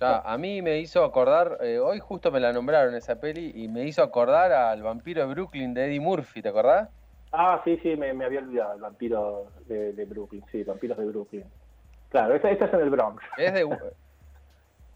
Ya, 0.00 0.18
a 0.18 0.38
mí 0.38 0.62
me 0.62 0.78
hizo 0.78 1.02
acordar, 1.02 1.58
eh, 1.60 1.78
hoy 1.78 1.98
justo 1.98 2.30
me 2.30 2.38
la 2.38 2.52
nombraron 2.52 2.94
esa 2.94 3.16
peli 3.16 3.52
y 3.54 3.66
me 3.66 3.84
hizo 3.84 4.02
acordar 4.02 4.52
al 4.52 4.82
vampiro 4.82 5.26
de 5.26 5.34
Brooklyn 5.34 5.74
de 5.74 5.86
Eddie 5.86 6.00
Murphy, 6.00 6.40
¿te 6.40 6.50
acordás? 6.50 6.88
Ah, 7.32 7.60
sí, 7.64 7.78
sí, 7.82 7.96
me, 7.96 8.10
había 8.24 8.38
olvidado, 8.38 8.74
el 8.74 8.80
vampiro 8.80 9.46
de, 9.66 10.06
Brooklyn, 10.08 10.44
sí, 10.52 10.62
vampiros 10.62 10.96
de 10.98 11.04
Brooklyn. 11.04 11.44
Claro, 12.10 12.34
esta, 12.34 12.50
es 12.50 12.72
en 12.72 12.80
el 12.80 12.90
Bronx. 12.90 13.22
Es 13.36 13.52
de... 13.52 13.68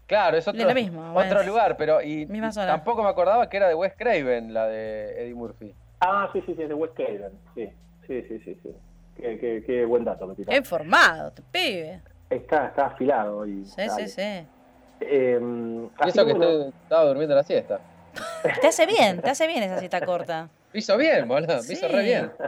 Claro, 0.05 0.35
es 0.37 0.47
otro, 0.47 0.67
otro 1.15 1.43
lugar, 1.43 1.77
pero 1.77 2.01
y, 2.01 2.27
tampoco 2.53 3.03
me 3.03 3.09
acordaba 3.09 3.49
que 3.49 3.57
era 3.57 3.69
de 3.69 3.73
Wes 3.73 3.93
Craven, 3.97 4.53
la 4.53 4.67
de 4.67 5.23
Eddie 5.23 5.33
Murphy. 5.33 5.73
Ah, 6.01 6.29
sí, 6.33 6.41
sí, 6.45 6.53
sí, 6.55 6.61
es 6.61 6.67
de 6.67 6.75
Wes 6.75 6.91
Craven, 6.93 7.31
sí, 7.55 7.69
sí, 8.05 8.21
sí, 8.23 8.39
sí, 8.39 8.59
sí. 8.61 8.75
Qué, 9.15 9.63
qué, 9.65 9.85
buen 9.85 10.03
dato 10.03 10.27
me 10.27 10.35
Qué 10.35 10.57
informado, 10.57 11.31
te 11.31 11.41
pibe. 11.41 12.01
Está, 12.29 12.67
está 12.67 12.87
afilado. 12.87 13.47
Y, 13.47 13.65
sí, 13.65 13.89
sí, 13.89 14.07
sí. 14.09 14.45
Eh, 15.07 15.87
eso 16.05 16.25
que 16.25 16.31
estaba 16.83 17.05
durmiendo 17.05 17.35
la 17.35 17.43
siesta. 17.43 17.79
Te 18.61 18.67
hace 18.67 18.85
bien, 18.85 19.21
te 19.21 19.29
hace 19.31 19.47
bien 19.47 19.63
esa 19.63 19.79
siesta 19.79 20.05
corta. 20.05 20.47
hizo 20.73 20.97
bien, 20.97 21.27
boludo, 21.27 21.63
me 21.67 21.73
hizo 21.73 21.87
re 21.87 22.03
bien. 22.03 22.31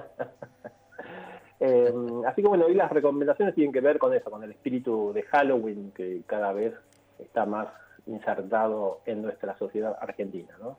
Eh, 1.61 1.91
así 2.27 2.41
que 2.41 2.49
bueno, 2.49 2.65
hoy 2.65 2.75
las 2.75 2.91
recomendaciones 2.91 3.55
tienen 3.55 3.71
que 3.71 3.79
ver 3.79 3.97
con 3.97 4.13
eso, 4.13 4.29
con 4.29 4.43
el 4.43 4.51
espíritu 4.51 5.13
de 5.13 5.23
Halloween 5.23 5.93
que 5.95 6.21
cada 6.27 6.51
vez 6.51 6.73
está 7.17 7.45
más 7.45 7.69
insertado 8.07 8.99
en 9.05 9.21
nuestra 9.21 9.57
sociedad 9.57 9.97
argentina, 10.01 10.53
¿no? 10.59 10.77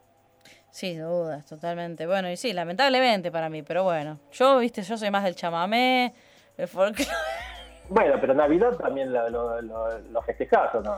Sí, 0.71 0.95
dudas, 0.97 1.47
totalmente. 1.47 2.07
Bueno, 2.07 2.31
y 2.31 2.37
sí, 2.37 2.53
lamentablemente 2.53 3.33
para 3.33 3.49
mí, 3.49 3.62
pero 3.62 3.85
bueno. 3.85 4.19
Yo, 4.33 4.59
viste, 4.59 4.83
yo 4.83 4.99
soy 4.99 5.11
más 5.11 5.25
del 5.25 5.35
chamamé, 5.35 6.12
el 6.59 6.69
folclore. 6.69 7.11
Bueno, 7.89 8.17
pero 8.21 8.35
Navidad 8.35 8.77
también 8.77 9.12
lo, 9.12 9.29
lo, 9.31 9.99
lo, 9.99 10.23
festejás, 10.23 10.75
¿o 10.75 10.81
no? 10.81 10.97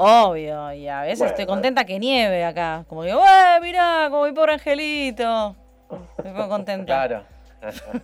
Obvio, 0.00 0.72
y 0.74 0.86
a 0.86 1.02
veces 1.02 1.26
estoy 1.26 1.44
contenta 1.44 1.84
que 1.84 1.98
nieve 1.98 2.44
acá. 2.44 2.84
Como 2.88 3.02
digo, 3.02 3.18
¡eh, 3.18 3.60
mirá, 3.60 4.06
como 4.08 4.26
mi 4.26 4.32
pobre 4.32 4.52
angelito! 4.52 5.56
Estoy 6.16 6.48
contenta. 6.48 6.84
Claro. 6.84 7.24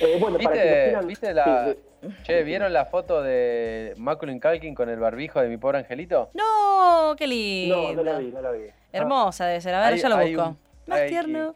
eh, 0.00 0.16
bueno, 0.18 0.36
¿Viste, 0.36 0.96
¿viste 1.06 1.32
la, 1.32 1.76
Che, 2.24 2.42
¿vieron 2.42 2.72
la 2.72 2.86
foto 2.86 3.22
de 3.22 3.94
Macaulay 3.98 4.40
Culkin 4.40 4.74
con 4.74 4.88
el 4.88 4.98
barbijo 4.98 5.40
de 5.40 5.46
mi 5.46 5.58
pobre 5.58 5.78
angelito? 5.78 6.30
No, 6.34 7.14
qué 7.16 7.28
lindo. 7.28 7.92
No, 7.92 7.94
no 7.94 8.02
la 8.02 8.18
vi, 8.18 8.32
no 8.32 8.42
la 8.42 8.50
vi. 8.50 8.64
Hermosa 8.92 9.46
debe 9.46 9.60
ser. 9.60 9.74
A 9.74 9.88
ver, 9.88 9.96
ya 9.96 10.08
lo 10.08 10.18
busco. 10.18 10.56
Más 10.88 11.06
tierno. 11.06 11.54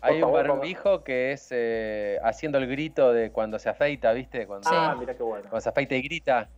Hay 0.00 0.20
un 0.20 0.32
barbijo 0.32 1.04
que 1.04 1.30
es 1.30 1.48
eh, 1.52 2.18
haciendo 2.24 2.58
el 2.58 2.66
grito 2.66 3.12
de 3.12 3.30
cuando 3.30 3.60
se 3.60 3.68
afeita, 3.68 4.12
¿viste? 4.12 4.44
Cuando, 4.48 4.68
ah, 4.72 4.96
mira 4.98 5.14
qué 5.14 5.22
bueno. 5.22 5.44
Cuando 5.48 5.60
se 5.60 5.68
afeita 5.68 5.94
y 5.94 6.02
grita. 6.02 6.48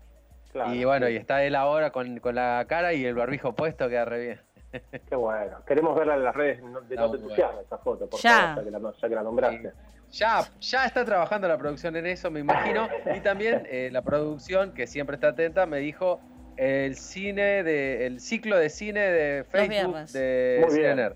Y 0.73 0.85
bueno, 0.85 1.09
y 1.09 1.17
está 1.17 1.43
él 1.45 1.55
ahora 1.55 1.91
con, 1.91 2.19
con, 2.21 2.35
la 2.35 2.65
cara 2.69 2.93
y 2.93 3.05
el 3.05 3.15
barbijo 3.15 3.55
puesto, 3.55 3.89
queda 3.89 4.05
re 4.05 4.21
bien. 4.21 4.41
Qué 5.09 5.17
bueno. 5.17 5.59
Queremos 5.67 5.97
verla 5.97 6.15
en 6.15 6.25
las 6.25 6.35
redes 6.35 6.63
de 6.63 6.97
No, 6.97 7.11
Te 7.11 7.35
esa 7.35 7.79
foto, 7.79 8.09
por 8.09 8.21
ya. 8.21 8.55
favor, 8.55 8.57
ya 8.57 8.65
que 8.65 8.71
la, 8.71 8.93
ya 9.01 9.09
que 9.09 9.15
la 9.15 9.23
nombraste. 9.23 9.73
Ya, 10.13 10.41
ya 10.61 10.87
está 10.87 11.05
trabajando 11.05 11.49
la 11.49 11.59
producción 11.59 11.97
en 11.97 12.07
eso, 12.07 12.31
me 12.31 12.41
imagino. 12.41 12.89
Y 13.15 13.21
también 13.21 13.67
eh, 13.69 13.91
la 13.93 14.03
producción, 14.03 14.73
que 14.73 14.87
siempre 14.87 15.17
está 15.17 15.29
atenta, 15.29 15.67
me 15.67 15.79
dijo 15.79 16.21
el 16.57 16.97
cine 16.97 17.63
de, 17.63 18.07
el 18.07 18.21
ciclo 18.21 18.57
de 18.57 18.71
cine 18.71 19.01
de 19.01 19.45
Facebook 19.45 20.07
de 20.13 20.65
Muy 20.67 20.79
bien. 20.79 21.15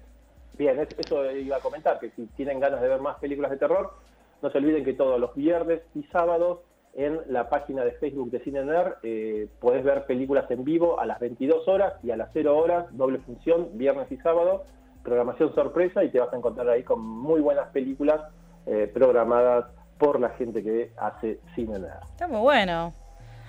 Bien, 0.58 0.78
eso 0.98 1.30
iba 1.30 1.56
a 1.56 1.60
comentar, 1.60 1.98
que 1.98 2.10
si 2.10 2.26
tienen 2.36 2.60
ganas 2.60 2.82
de 2.82 2.88
ver 2.88 3.00
más 3.00 3.16
películas 3.18 3.50
de 3.50 3.56
terror, 3.56 3.94
no 4.42 4.50
se 4.50 4.58
olviden 4.58 4.84
que 4.84 4.92
todos 4.92 5.18
los 5.18 5.34
viernes 5.34 5.80
y 5.94 6.02
sábados 6.04 6.58
en 6.94 7.20
la 7.28 7.48
página 7.48 7.84
de 7.84 7.92
Facebook 7.92 8.30
de 8.30 8.40
Cine 8.40 8.64
Nerd 8.64 8.94
eh, 9.02 9.48
podés 9.60 9.84
ver 9.84 10.06
películas 10.06 10.50
en 10.50 10.64
vivo 10.64 11.00
a 11.00 11.06
las 11.06 11.20
22 11.20 11.66
horas 11.68 11.94
y 12.02 12.10
a 12.10 12.16
las 12.16 12.30
0 12.32 12.56
horas, 12.56 12.86
doble 12.90 13.18
función, 13.20 13.68
viernes 13.74 14.10
y 14.10 14.16
sábado, 14.18 14.64
programación 15.02 15.54
sorpresa 15.54 16.04
y 16.04 16.10
te 16.10 16.20
vas 16.20 16.32
a 16.32 16.36
encontrar 16.36 16.68
ahí 16.68 16.82
con 16.82 17.00
muy 17.00 17.40
buenas 17.40 17.68
películas 17.70 18.20
eh, 18.66 18.90
programadas 18.92 19.66
por 19.98 20.20
la 20.20 20.30
gente 20.30 20.62
que 20.62 20.92
hace 20.96 21.38
cine 21.54 21.78
nerd. 21.78 22.02
Está 22.10 22.26
muy 22.26 22.40
bueno. 22.40 22.92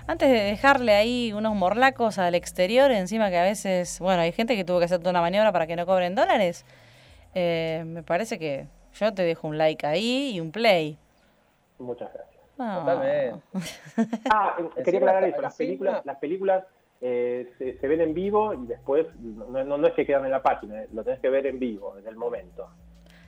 Antes 0.07 0.29
de 0.29 0.39
dejarle 0.39 0.93
ahí 0.93 1.31
unos 1.31 1.55
morlacos 1.55 2.17
al 2.17 2.35
exterior, 2.35 2.91
encima 2.91 3.29
que 3.29 3.37
a 3.37 3.43
veces, 3.43 3.99
bueno, 3.99 4.21
hay 4.21 4.31
gente 4.31 4.55
que 4.55 4.65
tuvo 4.65 4.79
que 4.79 4.85
hacer 4.85 4.99
toda 4.99 5.11
una 5.11 5.21
maniobra 5.21 5.51
para 5.51 5.67
que 5.67 5.75
no 5.75 5.85
cobren 5.85 6.15
dólares, 6.15 6.65
eh, 7.33 7.83
me 7.85 8.03
parece 8.03 8.37
que 8.37 8.67
yo 8.93 9.13
te 9.13 9.23
dejo 9.23 9.47
un 9.47 9.57
like 9.57 9.85
ahí 9.85 10.31
y 10.33 10.39
un 10.41 10.51
play. 10.51 10.97
Muchas 11.79 12.11
gracias. 12.13 12.40
Ah, 14.29 14.57
quería 14.83 14.99
aclarar 14.99 15.23
eso, 15.25 15.41
las 15.41 15.55
películas, 15.55 16.05
las 16.05 16.17
películas 16.17 16.63
eh, 17.01 17.51
se, 17.57 17.87
ven 17.87 18.01
en 18.01 18.13
vivo 18.13 18.53
y 18.53 18.67
después 18.67 19.07
no, 19.19 19.63
no, 19.63 19.87
es 19.87 19.93
que 19.93 20.05
quedan 20.05 20.25
en 20.25 20.31
la 20.31 20.43
página, 20.43 20.83
lo 20.93 21.03
tenés 21.03 21.19
que 21.19 21.29
ver 21.29 21.47
en 21.47 21.59
vivo, 21.59 21.97
en 21.97 22.07
el 22.07 22.15
momento. 22.15 22.69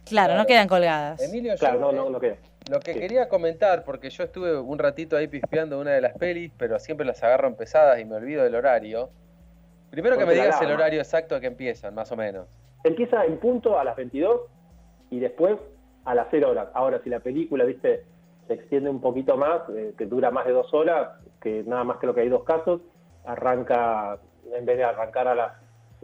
Claro, 0.06 0.36
no 0.36 0.46
quedan 0.46 0.68
colgadas. 0.68 1.22
Emilio, 1.22 1.56
claro, 1.58 1.80
no, 1.80 1.92
no, 1.92 2.10
no 2.10 2.20
queda. 2.20 2.36
Lo 2.70 2.80
que 2.80 2.94
quería 2.94 3.28
comentar, 3.28 3.84
porque 3.84 4.10
yo 4.10 4.24
estuve 4.24 4.58
un 4.58 4.80
ratito 4.80 5.18
ahí 5.18 5.28
pispeando 5.28 5.80
una 5.80 5.92
de 5.92 6.02
las 6.02 6.14
pelis, 6.14 6.52
pero 6.58 6.80
siempre 6.80 7.06
las 7.06 7.22
agarro 7.24 7.48
en 7.48 7.56
pesadas 7.56 8.00
y 8.00 8.06
me 8.06 8.16
olvido 8.16 8.44
del 8.44 8.56
horario. 8.56 9.10
Primero 9.90 10.18
que 10.18 10.26
me 10.26 10.34
digas 10.34 10.62
el 10.62 10.72
horario 10.72 11.00
exacto 11.00 11.36
a 11.36 11.40
que 11.40 11.48
empiezan, 11.48 11.94
más 11.94 12.12
o 12.12 12.16
menos. 12.16 12.48
Empieza 12.84 13.26
en 13.26 13.38
punto 13.38 13.78
a 13.78 13.84
las 13.84 13.96
22 13.96 14.42
y 15.10 15.20
después 15.20 15.58
a 16.06 16.16
las 16.16 16.28
0 16.32 16.52
horas. 16.52 16.70
Ahora, 16.74 17.02
si 17.04 17.10
la 17.10 17.20
película, 17.20 17.64
viste, 17.64 18.04
se 18.48 18.54
extiende 18.54 18.90
un 18.90 19.02
poquito 19.02 19.38
más, 19.38 19.62
eh, 19.70 19.94
que 19.98 20.06
dura 20.06 20.32
más 20.32 20.46
de 20.46 20.52
dos 20.52 20.74
horas, 20.74 21.10
que 21.42 21.64
nada 21.66 21.84
más 21.84 21.98
creo 21.98 22.14
que 22.14 22.22
hay 22.22 22.30
dos 22.30 22.44
casos, 22.44 22.82
arranca, 23.26 24.18
en 24.54 24.66
vez 24.66 24.78
de 24.78 24.84
arrancar 24.84 25.28
a 25.28 25.36
las... 25.36 25.54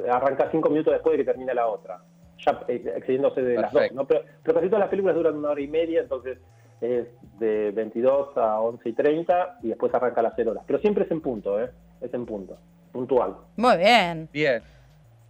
arranca 0.10 0.50
cinco 0.52 0.70
minutos 0.70 0.94
después 0.94 1.18
de 1.18 1.24
que 1.24 1.32
termine 1.32 1.54
la 1.54 1.68
otra 1.68 2.00
ya 2.46 2.64
eh, 2.68 2.94
excediéndose 2.96 3.42
de 3.42 3.56
las 3.56 3.72
dos. 3.72 3.92
¿no? 3.94 4.06
Pero, 4.06 4.24
casi 4.44 4.68
todas 4.68 4.80
las 4.80 4.90
películas 4.90 5.16
duran 5.16 5.36
una 5.36 5.50
hora 5.50 5.62
y 5.62 5.68
media, 5.68 6.02
entonces 6.02 6.38
es 6.82 7.08
de 7.40 7.72
22 7.72 8.38
a 8.38 8.62
11 8.62 8.90
y 8.90 8.94
30 8.94 9.60
y 9.64 9.70
después 9.70 9.94
arranca 9.94 10.22
a 10.22 10.24
las 10.24 10.34
0 10.36 10.52
horas. 10.52 10.64
Pero 10.66 10.80
siempre 10.80 11.04
es 11.04 11.12
en 11.12 11.22
punto, 11.22 11.62
¿eh? 11.62 11.70
Es 12.02 12.14
en 12.14 12.26
punto, 12.26 12.58
puntual. 12.92 13.36
Muy 13.58 13.78
bien. 13.78 14.30
Bien. 14.32 14.62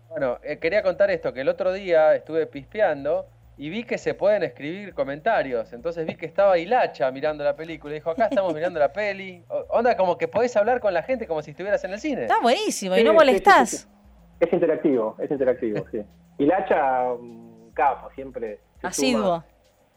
Bueno, 0.09 0.37
eh, 0.43 0.57
quería 0.57 0.83
contar 0.83 1.09
esto, 1.11 1.33
que 1.33 1.41
el 1.41 1.49
otro 1.49 1.71
día 1.73 2.15
estuve 2.15 2.45
pispeando 2.47 3.25
y 3.59 3.69
vi 3.69 3.83
que 3.83 3.97
se 3.97 4.13
pueden 4.13 4.41
escribir 4.43 4.93
comentarios. 4.93 5.73
Entonces 5.73 6.07
vi 6.07 6.15
que 6.15 6.25
estaba 6.25 6.57
Hilacha 6.57 7.11
mirando 7.11 7.43
la 7.43 7.57
película. 7.57 7.93
Dijo, 7.93 8.09
acá 8.09 8.27
estamos 8.27 8.53
mirando 8.53 8.79
la 8.79 8.93
peli. 8.93 9.43
Onda, 9.67 9.97
como 9.97 10.17
que 10.17 10.29
podés 10.29 10.55
hablar 10.55 10.79
con 10.79 10.93
la 10.93 11.03
gente 11.03 11.27
como 11.27 11.41
si 11.41 11.51
estuvieras 11.51 11.83
en 11.83 11.91
el 11.91 11.99
cine. 11.99 12.21
Está 12.21 12.39
buenísimo 12.39 12.95
y 12.95 13.03
no 13.03 13.13
molestás. 13.13 13.89
es 14.39 14.53
interactivo, 14.53 15.17
es 15.19 15.29
interactivo, 15.29 15.85
sí. 15.91 16.01
Y 16.37 16.45
un 16.45 17.71
capo, 17.73 18.09
siempre. 18.15 18.61
Asiduo. 18.81 19.43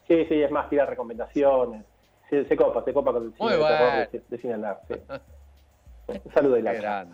Sí, 0.09 0.27
sí, 0.29 0.43
es 0.43 0.51
más, 0.51 0.69
tira 0.69 0.85
recomendaciones. 0.85 1.85
Se, 2.31 2.45
se 2.47 2.57
copa, 2.57 2.83
se 2.85 2.93
copa 2.93 3.13
con 3.13 3.27
el 3.27 3.35
cine 3.35 3.57
de, 3.59 4.23
de, 4.29 4.39
cine 4.39 4.55
andar. 4.55 4.81
Sí. 4.89 4.95
Un 6.25 6.35
saludo 6.35 6.59
la 6.59 7.07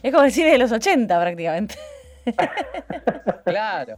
Es 0.00 0.12
como 0.12 0.22
el 0.22 0.30
cine 0.30 0.52
de 0.52 0.58
los 0.58 0.70
80 0.70 1.20
prácticamente. 1.20 1.74
claro. 3.44 3.96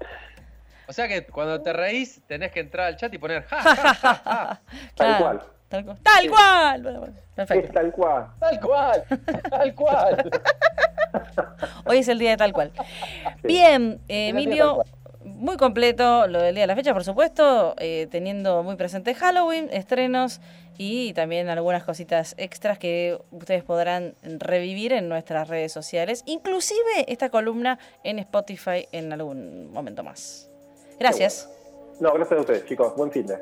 O 0.88 0.92
sea 0.92 1.06
que 1.06 1.26
cuando 1.26 1.60
te 1.60 1.72
reís 1.72 2.22
tenés 2.26 2.50
que 2.50 2.60
entrar 2.60 2.86
al 2.86 2.96
chat 2.96 3.12
y 3.12 3.18
poner 3.18 3.44
ja, 3.44 3.62
ja, 3.62 3.94
ja, 3.94 4.14
ja. 4.14 4.60
Tal 4.96 5.18
cual. 5.18 5.42
Tal, 5.68 5.84
cual. 5.84 5.98
tal 6.02 6.30
cual. 6.30 7.14
Perfecto. 7.34 7.66
Es 7.66 7.72
tal 7.74 7.92
cual. 7.92 8.26
Tal 8.40 8.60
cual. 8.60 9.04
Tal 9.50 9.74
cual. 9.74 10.30
Hoy 11.84 11.98
es 11.98 12.08
el 12.08 12.18
día 12.18 12.30
de 12.30 12.36
tal 12.38 12.54
cual. 12.54 12.72
Bien, 13.42 14.00
Emilio, 14.08 14.82
muy 15.22 15.58
completo 15.58 16.26
lo 16.26 16.40
del 16.40 16.54
día 16.54 16.62
de 16.62 16.68
la 16.68 16.74
fecha, 16.74 16.94
por 16.94 17.04
supuesto, 17.04 17.74
eh, 17.78 18.08
teniendo 18.10 18.62
muy 18.62 18.76
presente 18.76 19.14
Halloween, 19.14 19.68
estrenos 19.70 20.40
y 20.78 21.12
también 21.12 21.50
algunas 21.50 21.84
cositas 21.84 22.34
extras 22.38 22.78
que 22.78 23.18
ustedes 23.30 23.62
podrán 23.62 24.14
revivir 24.22 24.94
en 24.94 25.10
nuestras 25.10 25.48
redes 25.48 25.72
sociales, 25.72 26.22
inclusive 26.24 27.04
esta 27.08 27.28
columna 27.28 27.78
en 28.04 28.18
Spotify 28.20 28.88
en 28.92 29.12
algún 29.12 29.70
momento 29.70 30.02
más. 30.02 30.47
Gracias. 30.98 31.48
No, 32.00 32.12
gracias 32.12 32.38
a 32.38 32.40
ustedes, 32.40 32.64
chicos. 32.66 32.94
Buen 32.96 33.10
fin 33.10 33.26
de. 33.26 33.38